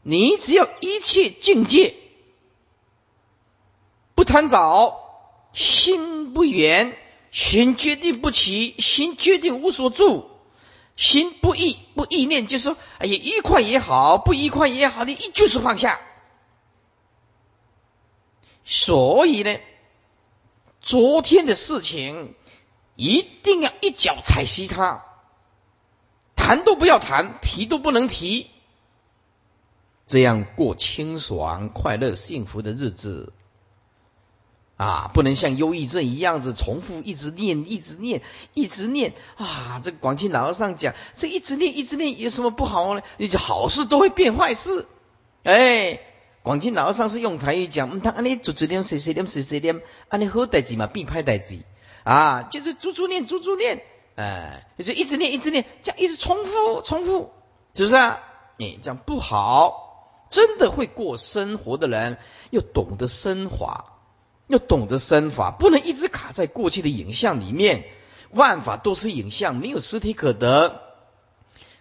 [0.02, 1.94] 你只要一切境界
[4.16, 6.98] 不贪早，心不远，
[7.32, 10.32] 心决定不起，心决定无所住，
[10.96, 16.02] 心不意不意念，就是说，哎呀，愉快也好，不愉快也好，你一就是放下。
[18.66, 19.60] 所以呢。
[20.84, 22.36] 昨天的事情
[22.98, 25.06] 一定要一脚踩熄它，
[26.36, 28.48] 谈都不要谈，提都不能提，
[30.06, 33.32] 这样过清爽、快乐、幸福的日子
[34.76, 35.10] 啊！
[35.14, 38.22] 不能像忧郁症一样子重复，一直念，一直念，
[38.54, 39.80] 一直念啊！
[39.82, 43.02] 这个广清老和尚讲，这一直念，一直念有什么不好呢？
[43.18, 44.86] 你就好事都会变坏事，
[45.44, 46.02] 哎。
[46.44, 51.60] 广清老和尚是用台语讲，嗯，他安尼逐逐念，碎碎念，碎碎念，安尼好代志嘛，必歹代志
[52.04, 53.82] 啊，就是逐逐念，逐逐念，
[54.16, 57.32] 哎，就是一直念，一直念，这样一直重复，重复，
[57.74, 58.20] 是不是啊？
[58.58, 62.18] 你这样不好，真的会过生活的人，
[62.50, 63.86] 要懂得升华，
[64.48, 67.86] 要懂得升华，不能一直卡在过去的影像里面，
[68.32, 70.82] 万法都是影像，没有实体可得，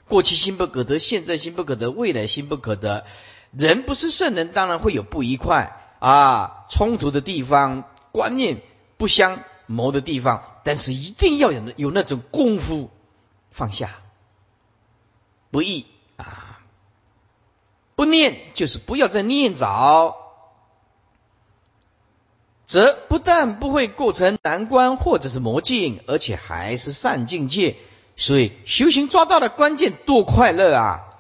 [0.07, 3.05] 过去心不可得，现在心不可得，未来心不可得。
[3.53, 8.61] 人不是圣人，当然会有不愉快啊、冲突的地方，观念
[8.97, 10.43] 不相谋的地方。
[10.65, 12.91] 但是一定要有有那种功夫
[13.51, 13.91] 放下，
[15.51, 15.87] 不易
[16.17, 16.61] 啊。
[17.95, 20.17] 不念就是不要再念着，
[22.65, 27.77] 则不但不会构成难关或者是魔境，而且还是善境界。
[28.17, 31.12] 所以修行抓到的关键多快乐啊！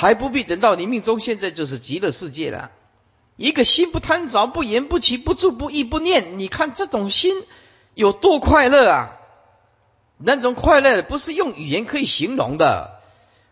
[0.00, 2.70] 还不必等到你命中，现在就是极乐世界了。
[3.34, 7.42] 一个心不贪着、不言不起、不住不意不念，你看这种心
[7.94, 9.18] 有多快乐啊！
[10.16, 13.00] 那种快乐不是用语言可以形容的。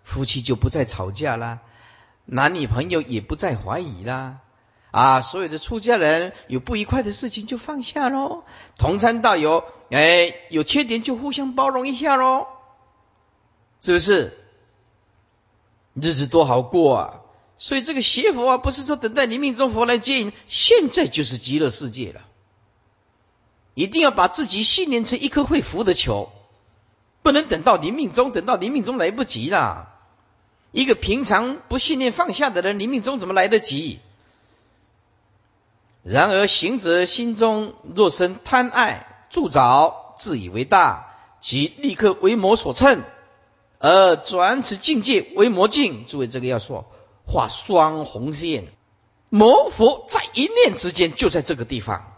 [0.04, 1.58] 夫妻就不再吵架啦，
[2.26, 4.36] 男女朋友也不再怀疑啦。
[4.92, 8.44] 啊，所有的出家人有不愉快的事情就放下喽，
[8.78, 12.46] 同参道友，哎，有缺点就互相包容一下喽，
[13.80, 14.45] 是不是？
[16.00, 17.20] 日子多好过啊！
[17.58, 22.20] 所以这个邪佛啊，不是说等待你命中佛来接引，现在就是极乐世界了。
[23.72, 26.30] 一定要把自己训练成一颗会浮的球，
[27.22, 29.88] 不能等到临命中，等到临命中来不及了。
[30.70, 34.00] 一个平常不训练放下的人，临命中怎么来得及？
[36.02, 43.02] 然而行者心中若生贪爱助着，自以为大，即立刻为魔所乘。
[43.78, 46.86] 而转此境界为魔境，诸位这个要说
[47.26, 48.68] 画双红线，
[49.28, 52.14] 魔佛在一念之间就在这个地方，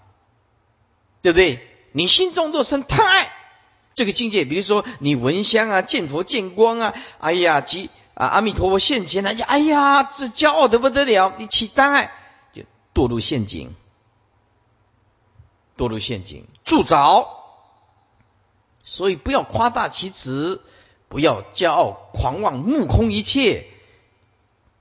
[1.20, 1.66] 对不对？
[1.92, 3.32] 你心中若生贪爱
[3.94, 12.12] 这个境界，比如说你闻香啊、见佛、见光啊，哎呀，即啊阿弥陀佛现前了，就哎呀，这骄傲的不得了，你起贪爱
[12.52, 12.62] 就
[12.94, 13.74] 堕入陷阱，
[15.76, 17.26] 堕入陷阱，助着，
[18.84, 20.62] 所以不要夸大其词。
[21.08, 23.66] 不要骄傲狂妄，目空一切，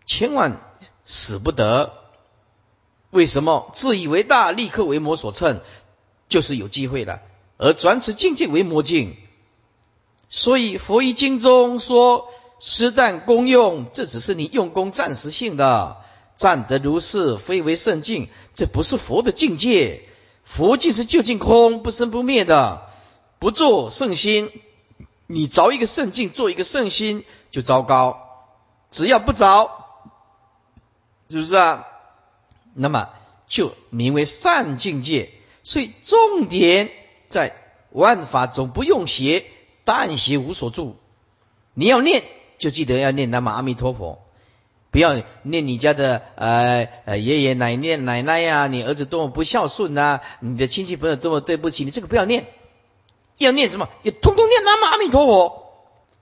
[0.05, 0.61] 千万
[1.05, 1.93] 使不得。
[3.09, 5.61] 为什么自以为大，立刻为魔所乘，
[6.27, 7.21] 就是有机会了。
[7.57, 9.15] 而转此境界为魔境，
[10.29, 12.27] 所以佛一经中说
[12.59, 15.97] ：“施但功用，这只是你用功暂时性的，
[16.35, 18.27] 暂得如是，非为圣境。
[18.53, 20.03] 这不是佛的境界。
[20.43, 22.89] 佛境是究竟空，不生不灭的，
[23.39, 24.51] 不做圣心。”
[25.27, 28.23] 你着一个圣境，做一个圣心就糟糕。
[28.89, 29.85] 只要不着，
[31.29, 31.85] 是不是啊？
[32.73, 33.09] 那么
[33.47, 35.31] 就名为善境界。
[35.63, 36.89] 所以重点
[37.27, 37.53] 在
[37.91, 39.45] 万法总不用邪，
[39.83, 40.95] 但邪无所住。
[41.73, 42.23] 你要念，
[42.57, 44.23] 就记得要念南无阿弥陀佛，
[44.91, 52.47] 不要念你家的呃呃爷爷奶奶奶奶呀，你儿子多么不孝顺呐，你的亲戚朋友多么对不起你，这个不要念。
[53.37, 53.89] 要念什么？
[54.03, 55.63] 也通通念南无阿弥陀佛。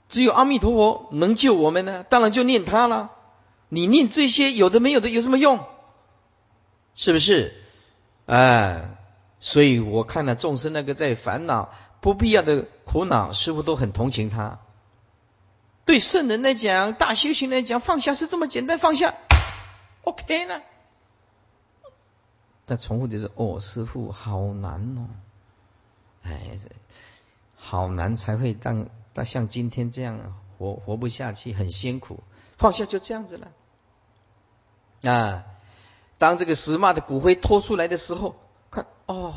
[0.08, 3.12] 只有阿弥陀佛能救我们呢，当然就念他了。
[3.70, 5.66] 你念这些有的没有的有什么用？
[6.94, 7.60] 是不是？
[8.28, 8.90] 哎，
[9.40, 14.60] 所以我看了众生那个在烦恼不必要的苦恼，师傅都很同情他。
[15.86, 19.16] 对圣人来讲，大修行来讲，放下是这么简单，放下
[20.04, 20.62] ，OK 了。
[22.66, 25.10] 但重复的是，哦，师傅好难哦，
[26.24, 26.58] 哎。
[27.68, 32.20] 好难才会当当像今天这样活活不下去，很辛苦，
[32.60, 33.48] 放下就这样子了。
[35.12, 35.46] 啊，
[36.20, 38.36] 当这个石马的骨灰拖出来的时候，
[38.70, 39.34] 看哦，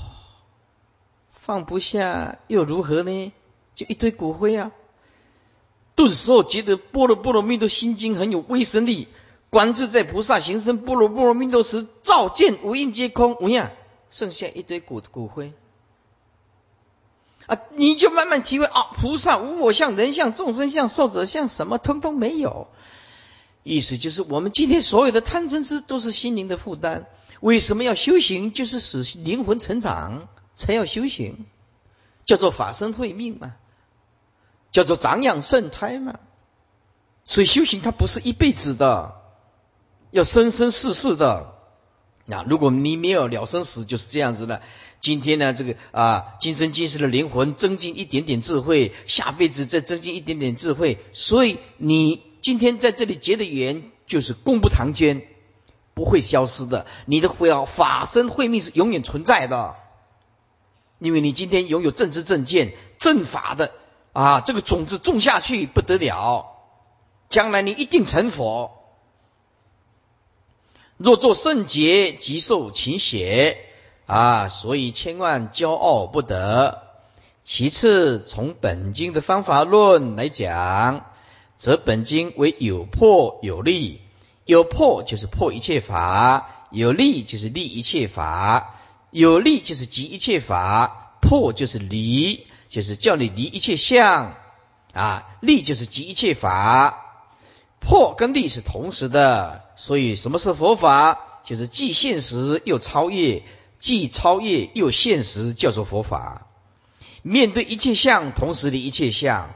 [1.31, 3.33] 放不下又如何呢？
[3.75, 4.73] 就一堆骨灰啊！
[5.95, 9.09] 顿时候觉得《般若波罗蜜多心经》很有威神力，
[9.49, 13.73] 观自在菩萨行深般若波罗蜜多时，照见五蕴皆空，无呀，
[14.11, 15.55] 剩下一堆骨骨灰。
[17.49, 22.69] 啊，你就慢慢体会啊，菩萨无我相、人相、众生相、寿者相，什么通通没有。
[23.65, 27.07] 意思就是，我们今天所有的贪嗔痴都是心灵的负担。
[27.41, 28.53] 为什么要修行？
[28.53, 31.47] 就是使灵魂成长，才要修行，
[32.27, 33.55] 叫做法身慧命嘛，
[34.71, 36.19] 叫做长养圣胎嘛。
[37.25, 39.15] 所以修行它不是一辈子的，
[40.11, 41.55] 要生生世世的。
[42.27, 44.61] 那如果你没有了生死，就是这样子的。
[45.01, 50.99] 今天呢，这个啊，今生今世的灵魂增进一点点智慧，下辈子再增进一点点智慧。
[51.13, 55.23] 所以你今天在这里结的缘，就是功不唐捐，
[55.95, 56.87] 不会消失的。
[57.07, 59.77] 你的会法身慧命是永远存在的，
[60.99, 63.73] 因为你今天拥有正知正见正法的
[64.13, 66.47] 啊，这个种子种下去不得了，
[67.29, 68.73] 将来你一定成佛。
[70.97, 73.65] 若作圣洁，即受勤血
[74.09, 74.49] 啊！
[74.49, 76.83] 所以千万骄傲不得。
[77.45, 81.05] 其次，从本经的方法论来讲，
[81.57, 84.01] 则本经为有破有立。
[84.47, 88.77] 有破就是破一切法，有立就是立一切法。
[89.11, 94.35] 有立就是集一切法，破就是离，就是叫你离一切相
[94.95, 97.27] 啊，立就是即一切法，
[97.79, 101.21] 破跟立是同时的，所以什么是佛法？
[101.45, 103.43] 就是既现实又超越，
[103.79, 106.47] 既超越又现实，叫做佛法。
[107.23, 109.51] 面对一切相，同时的一切相，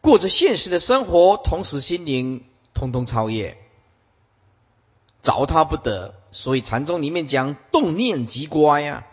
[0.00, 2.44] 过着现实的生活，同时心灵
[2.74, 3.56] 通通超越，
[5.22, 6.14] 着他不得。
[6.30, 9.06] 所以禅宗里面讲动念即乖呀，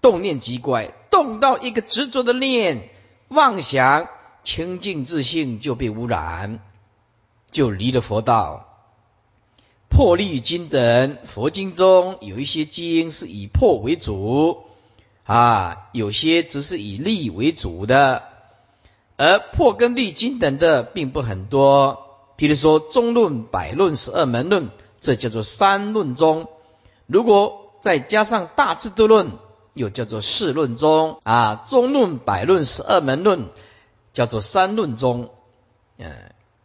[0.00, 2.88] 动念即乖，动到一个执着的念，
[3.28, 4.08] 妄想
[4.42, 6.60] 清净自性就被污染，
[7.50, 8.65] 就离了佛道。
[9.88, 14.64] 破律经等，佛经中有一些经是以破为主。
[15.24, 18.22] 啊，有些只是以利为主的，
[19.16, 22.04] 而破跟利经等的并不很多。
[22.36, 24.68] 比如说中论、百论、十二门论，
[25.00, 26.46] 这叫做三论中。
[27.06, 29.32] 如果再加上大智度论，
[29.74, 31.18] 又叫做四论中。
[31.24, 33.48] 啊，中论、百论、十二门论
[34.12, 35.30] 叫做三论中。
[35.98, 36.12] 嗯，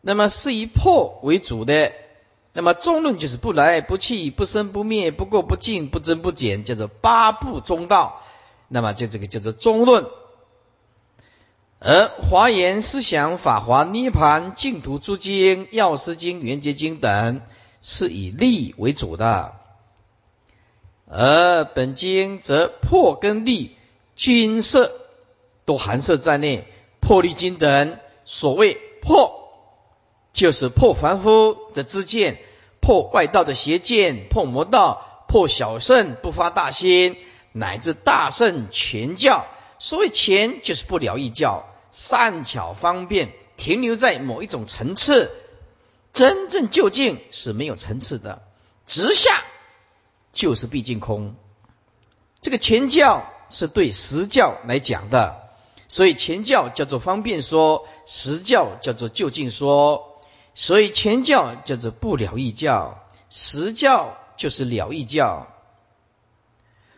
[0.01, 1.93] 那么是以破为主的。
[2.53, 8.21] 那么中论就是不来不去、不生不灭、不垢不净、不增不减，叫做八部中道。
[8.67, 10.05] 那么就这个叫做中论，
[11.79, 17.41] 而华严思想、法华、涅盘、净土诸经、药师经、圆觉经等
[17.81, 19.53] 是以力为主的，
[21.07, 23.75] 而本经则破跟立
[24.15, 24.91] 均色
[25.65, 26.67] 都含摄在内。
[26.99, 29.40] 破律经等所谓破，
[30.33, 32.39] 就是破凡夫的知见，
[32.81, 37.17] 破外道的邪见，破魔道，破小圣不发大心。
[37.53, 39.45] 乃至大圣全教，
[39.77, 45.31] 所谓全就是不了义教，善巧方便，停留在某一种层次，
[46.13, 48.41] 真正究竟是没有层次的，
[48.87, 49.43] 直下
[50.31, 51.35] 就是毕竟空。
[52.39, 55.49] 这个全教是对实教来讲的，
[55.89, 60.10] 所以全教叫做方便说，实教叫做究竟说，
[60.53, 62.99] 所以全教叫做不了义教，
[63.29, 65.47] 实教就是了义教。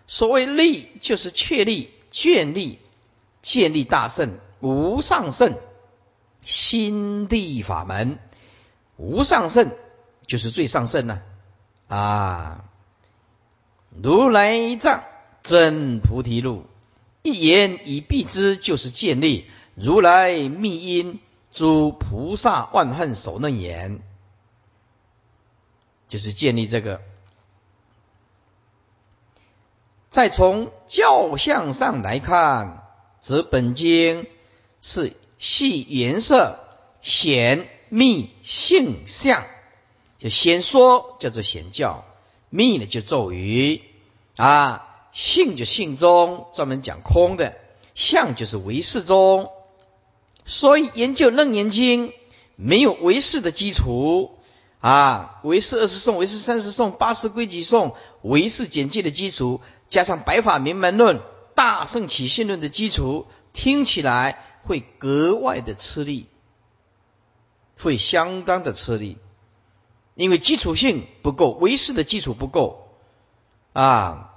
[0.07, 2.79] 所谓立，就是确立、建立、
[3.41, 5.55] 建立大圣、无上圣
[6.43, 8.19] 心地法门。
[8.97, 9.71] 无上圣
[10.27, 11.21] 就是最上圣呢
[11.87, 12.65] 啊！
[14.01, 15.03] 如来藏
[15.41, 16.65] 真菩提路，
[17.21, 19.45] 一言以蔽之，就是建立
[19.75, 21.19] 如来密因
[21.53, 24.01] 诸菩萨万恨守楞言，
[26.09, 26.99] 就是建立这个。
[30.09, 32.83] 再从教相上来看，
[33.21, 34.27] 则本经
[34.81, 36.59] 是系颜色
[37.01, 39.45] 显密性相，
[40.17, 42.03] 就先说叫做显教，
[42.49, 43.83] 密呢就咒语
[44.37, 47.57] 啊，性就性中专门讲空的，
[47.93, 49.51] 相就是唯识中，
[50.45, 52.13] 所以研究楞严经
[52.55, 54.37] 没有唯识的基础
[54.79, 59.61] 啊，唯识二十颂、唯识三十颂、八十归集颂、唯识简介的基础。
[59.87, 61.21] 加上白法明门论、
[61.55, 66.25] 大圣起信论的基础，听起来会格外的吃力，
[67.77, 69.19] 会相当的吃力，
[70.15, 72.89] 因为基础性不够，唯识的基础不够
[73.71, 74.31] 啊，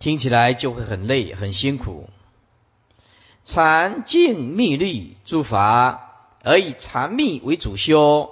[0.00, 2.10] 听起来就会很累、很辛苦。
[3.44, 8.30] 禅净密律诸法，而以禅密为主修。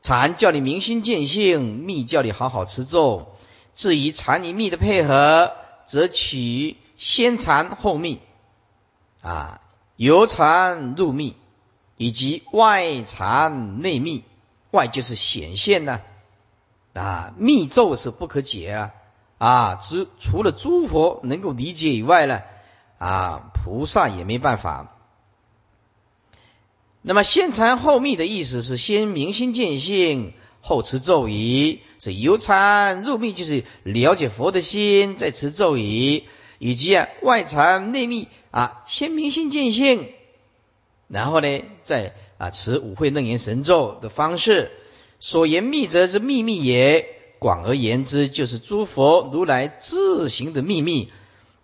[0.00, 3.36] 禅叫你明心见性，密叫你好好持咒。
[3.74, 5.52] 至于禅与密的配合，
[5.86, 8.20] 则取先禅后密，
[9.20, 9.60] 啊，
[9.96, 11.36] 由禅入密，
[11.96, 14.24] 以及外禅内密。
[14.70, 16.00] 外就是显现呢，
[16.94, 18.90] 啊，密咒是不可解啊，
[19.38, 22.40] 啊，只除了诸佛能够理解以外呢，
[23.02, 24.96] 啊，菩萨也没办法。
[27.00, 31.80] 那么先禅后密的意思是先明心见性，后持咒语。
[31.98, 36.22] 这由禅入密就是了解佛的心，再持咒语，
[36.60, 40.12] 以及啊外禅内密啊，先明心见性，
[41.08, 44.70] 然后呢再啊持五会楞严神咒的方式。
[45.18, 47.04] 所言密则是秘密也，
[47.40, 51.10] 广而言之就是诸佛如来自行的秘密，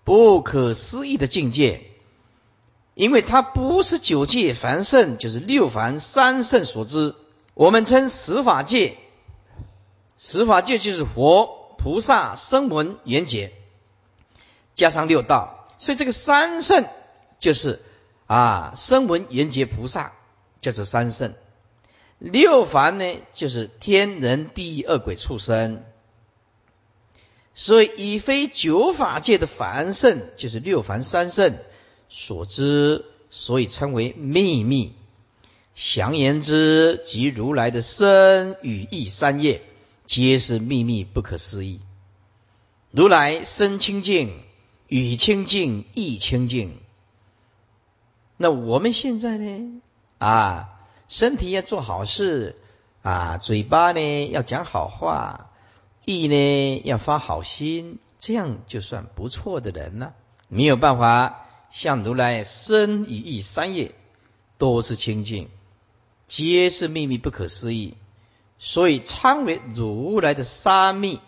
[0.09, 1.83] 不可思议的境界。
[2.95, 7.15] 因为它不是九界凡圣，就是六凡三圣所知。
[7.53, 8.97] 我们称十法界，
[10.19, 13.53] 十法界就是佛、菩萨、声闻、缘觉，
[14.75, 16.87] 加上六道，所以这个三圣
[17.39, 17.83] 就是
[18.27, 20.13] 啊，声闻、缘觉、菩萨，
[20.63, 21.35] 叫做三圣。
[22.19, 23.05] 六凡呢，
[23.35, 25.85] 就是天人、地狱、恶鬼、畜生。
[27.59, 31.59] 所以已非九法界的凡圣，就是六凡三圣。
[32.09, 34.93] 所知，所以称为秘密。
[35.75, 39.63] 详言之，即如来的身与意三业，
[40.07, 41.81] 皆是秘密不可思议。
[42.93, 44.41] 如来身清净，
[44.87, 46.79] 语清净，意清净。
[48.37, 49.83] 那我们现在呢？
[50.19, 50.79] 啊，
[51.09, 52.55] 身体要做好事，
[53.03, 55.51] 啊，嘴巴呢要讲好话，
[56.09, 60.15] 意呢要发好心，这样就算不错的人了。
[60.49, 63.95] 没有办法像如来身语意三业
[64.57, 65.51] 都是清净。
[66.27, 67.95] 皆是秘密不可思议，
[68.59, 71.21] 所以称为如来的三密，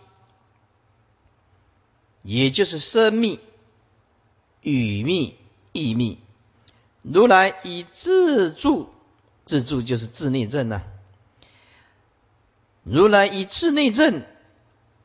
[2.23, 3.39] 也就是生密、
[4.63, 5.37] 语密、
[5.73, 6.19] 意密。
[7.03, 8.89] 如来以自助，
[9.45, 10.83] 自助就是自内证呐。
[12.83, 14.23] 如来以自内证、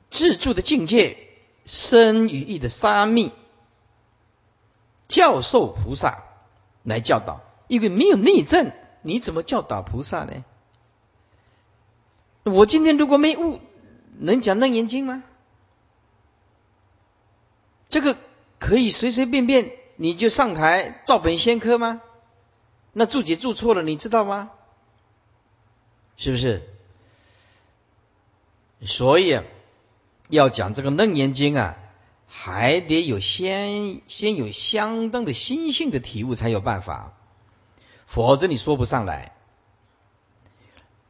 [0.09, 1.17] 自助的境界，
[1.65, 3.31] 生于意的三密，
[5.07, 6.23] 教授菩萨
[6.83, 8.71] 来教导，因为没有内证。
[9.01, 10.43] 你怎么教导菩萨呢？
[12.43, 13.59] 我今天如果没悟，
[14.17, 15.23] 能讲楞严经吗？
[17.89, 18.17] 这个
[18.59, 22.01] 可以随随便便你就上台照本宣科吗？
[22.93, 24.51] 那注解注错了，你知道吗？
[26.17, 26.67] 是不是？
[28.85, 29.39] 所以
[30.29, 31.77] 要讲这个楞严经啊，
[32.27, 37.13] 还得有先先有相当的心性的体悟，才有办法。
[38.07, 39.31] 否则你说不上来。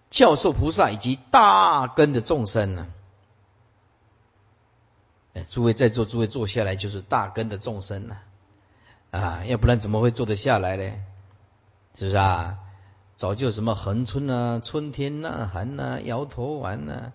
[0.10, 2.88] 教授菩萨以及大根的众生呢？
[5.50, 8.18] 诸位在座，诸位坐下来就是大根的众生呢，
[9.12, 10.94] 啊，要不然怎么会坐得下来呢？
[11.98, 12.58] 是不是啊？
[13.18, 17.12] 早就什么恒春啊、春天呐、寒呐、摇头丸呐，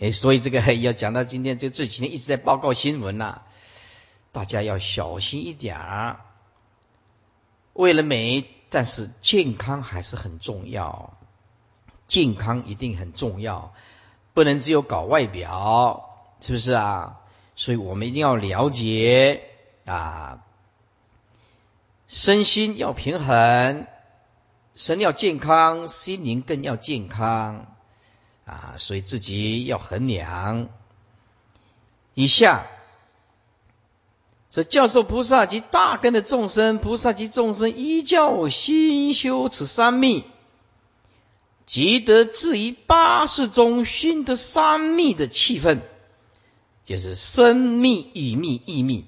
[0.00, 3.42] 哎，所以这个要讲到今天，就这几天一直在报告新闻呐，
[4.32, 6.20] 大家要小心一点儿，
[7.74, 8.44] 为了美。
[8.72, 11.18] 但是健康还是很重要，
[12.06, 13.74] 健康一定很重要，
[14.32, 16.08] 不能只有搞外表，
[16.40, 17.18] 是不是啊？
[17.56, 19.42] 所以我们一定要了解
[19.86, 20.44] 啊，
[22.06, 23.88] 身心要平衡，
[24.76, 27.76] 身要健康，心灵更要健康
[28.50, 30.68] 啊，所以自己要衡量。
[32.14, 32.66] 以下。
[34.52, 40.24] 这教授菩萨及大根的众生，菩萨及众生依教心修此三密，
[41.66, 45.78] 即得至于八世中熏得三密的气氛，
[46.84, 49.06] 就是生密、语密、意密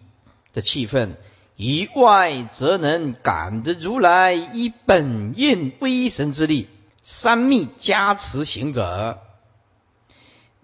[0.52, 1.16] 的气氛。
[1.56, 6.68] 以外则能感得如来以本愿威神之力，
[7.02, 9.18] 三密加持行者，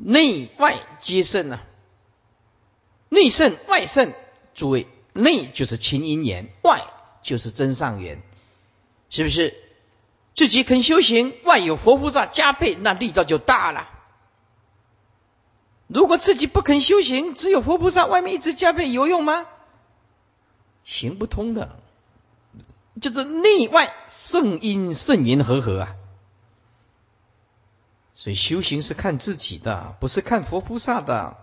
[0.00, 1.62] 内外皆胜啊！
[3.10, 4.14] 内胜外胜。
[4.54, 6.84] 诸位，内就是清因缘，外
[7.22, 8.22] 就是真上缘，
[9.10, 9.54] 是不是？
[10.34, 13.88] 自己肯修行，外有佛菩萨加倍，那力道就大了。
[15.88, 19.46] 如果自己不肯修行，只有佛菩萨外面一直加倍，有用吗？
[20.84, 21.80] 行不通的，
[23.00, 25.94] 就是内外圣因圣缘和合啊。
[28.18, 31.36] 所以修行是看自己的，不是看佛菩萨的。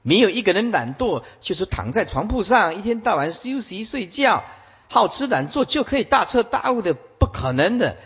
[0.00, 4.42] 没有一个人懒惰，就是躺在床铺上一天到晚休息睡觉，
[4.88, 7.98] 好吃懒做就可以大彻大悟的，不可能的。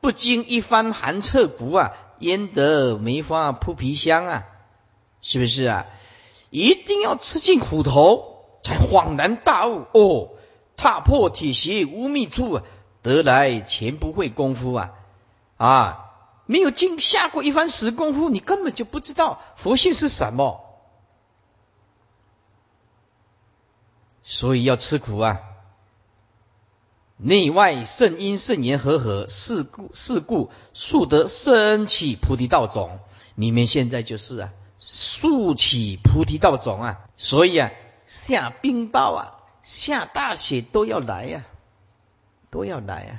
[0.00, 4.46] 不经一番寒彻骨啊，焉得梅花扑鼻香啊？
[5.20, 5.84] 是不是啊？
[6.48, 10.30] 一定要吃尽苦头，才恍然大悟哦！
[10.78, 12.62] 踏破铁鞋无觅处，
[13.02, 14.92] 得来全不会功夫啊！
[15.58, 16.09] 啊，
[16.50, 20.64] 没有经下过一番死功夫，你根本就不知道佛性是什么。
[24.24, 25.38] 所以要吃苦啊！
[27.18, 32.98] 内外圣因圣言和合，是故是故速得升起菩提道种。
[33.36, 36.98] 你们现在就是啊，速起菩提道种啊！
[37.16, 37.70] 所以啊，
[38.08, 41.44] 下冰雹啊，下大雪都要来呀，
[42.50, 43.12] 都要来啊，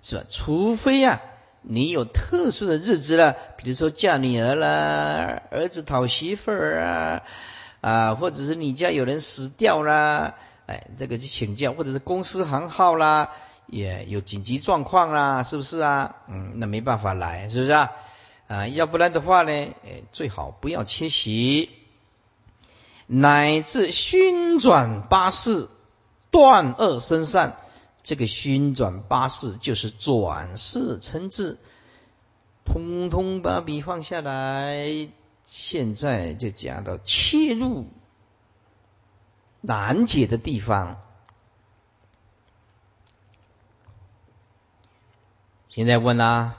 [0.00, 0.24] 是吧？
[0.30, 1.20] 除非啊，
[1.68, 7.22] 你有特殊的日子了，比如说嫁女儿啦，儿子讨媳妇儿啊。
[7.82, 10.34] 啊，或者是你家有人死掉啦，
[10.66, 13.30] 哎，这个去请教，或者是公司行号啦，
[13.66, 16.16] 也有紧急状况啦，是不是啊？
[16.28, 17.92] 嗯，那没办法来，是不是啊？
[18.48, 19.52] 啊，要不然的话呢，
[19.84, 21.70] 哎，最好不要缺席，
[23.06, 25.68] 乃至熏转八世，
[26.32, 27.56] 断恶生善。
[28.06, 31.58] 这个熏转八士就是转世称字，
[32.64, 35.10] 通通把笔放下来。
[35.44, 37.88] 现在就讲到切入
[39.60, 41.02] 难解的地方。
[45.68, 46.58] 现在问啦，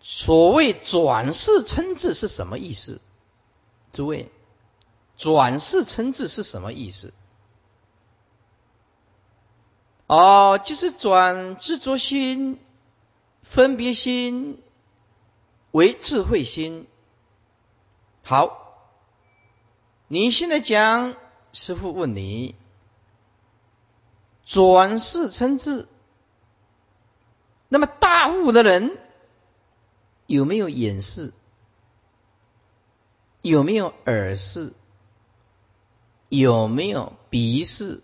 [0.00, 3.02] 所谓转世称字是什么意思？
[3.92, 4.32] 诸位，
[5.18, 7.12] 转世称字是什么意思？
[10.08, 12.58] 哦，就是转执着心、
[13.42, 14.58] 分别心
[15.70, 16.86] 为智慧心。
[18.22, 18.88] 好，
[20.08, 21.14] 你现在讲，
[21.52, 22.54] 师傅问你，
[24.46, 25.86] 转世称智。
[27.68, 28.96] 那么大悟的人
[30.26, 31.34] 有没有眼视？
[33.42, 34.72] 有没有耳视？
[36.30, 38.02] 有没有鼻视？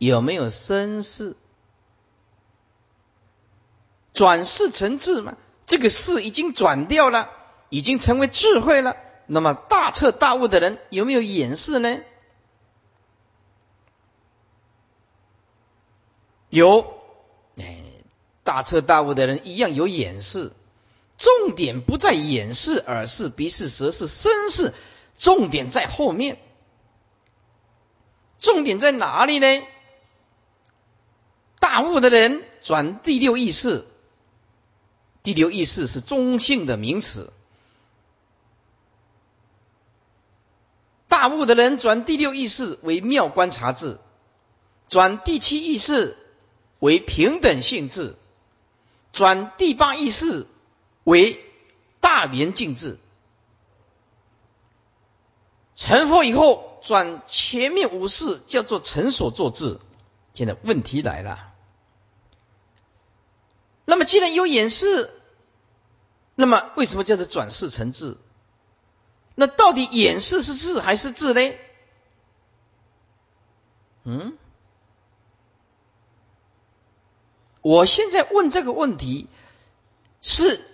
[0.00, 1.36] 有没有身世？
[4.14, 5.36] 转世成智嘛？
[5.66, 7.30] 这个世已经转掉了，
[7.68, 8.96] 已经成为智慧了。
[9.26, 12.00] 那么大彻大悟的人有没有眼视呢？
[16.48, 16.98] 有。
[17.60, 17.82] 哎
[18.42, 20.50] 大彻大悟的人一样有眼视，
[21.18, 24.72] 重点不在眼视、耳视、鼻视、舌视、身视，
[25.18, 26.38] 重点在后面。
[28.38, 29.62] 重点在哪里呢？
[31.70, 33.84] 大悟的人转第六意识，
[35.22, 37.32] 第六意识是中性的名词。
[41.06, 44.00] 大悟的人转第六意识为妙观察智，
[44.88, 46.16] 转第七意识
[46.80, 48.16] 为平等性质。
[49.12, 50.48] 转第八意识
[51.04, 51.40] 为
[52.00, 52.98] 大圆镜智，
[55.76, 59.78] 成佛以后转前面五世叫做成所作智。
[60.34, 61.49] 现在问题来了，
[63.90, 65.10] 那么既然有演示，
[66.36, 68.16] 那么为什么叫做转世成智？
[69.34, 71.52] 那到底演示是智还是智呢？
[74.04, 74.38] 嗯？
[77.62, 79.26] 我现在问这个问题，
[80.22, 80.64] 是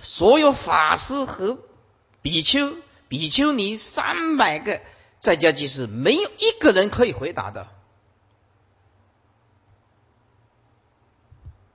[0.00, 1.58] 所有法师和
[2.22, 2.74] 比丘、
[3.08, 4.80] 比丘尼三百个
[5.20, 7.68] 在家居士，没有一个人可以回答的，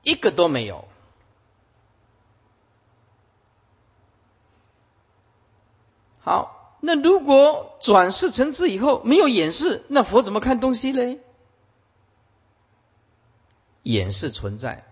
[0.08, 0.88] 一个都没有。
[6.22, 11.20] 好，那如果转世成智以后没有演示，那佛怎么看东西嘞？
[13.84, 14.86] 眼是存在，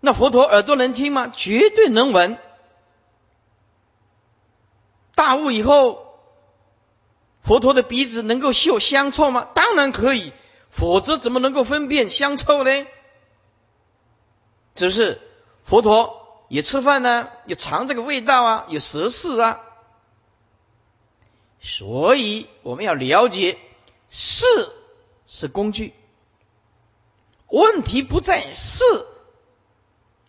[0.00, 1.28] 那佛陀耳朵能听吗？
[1.28, 2.38] 绝对能闻。
[5.14, 6.18] 大悟以后，
[7.42, 9.46] 佛陀的鼻子能够嗅香臭吗？
[9.54, 10.32] 当然可以，
[10.70, 12.86] 否则怎么能够分辨香臭嘞
[14.74, 15.20] 只是
[15.64, 19.60] 佛陀也吃饭呢，也尝这个味道啊，有舌识啊。
[21.60, 23.58] 所以我们要了解，
[24.10, 24.44] 事
[25.26, 25.94] 是工具。
[27.48, 28.84] 问题不在事，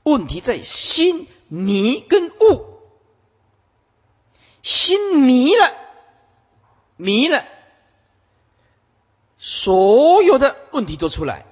[0.04, 2.80] 问题在心迷跟悟。
[4.62, 5.74] 心迷了，
[6.96, 7.46] 迷了，
[9.38, 11.46] 所有的问题都出来。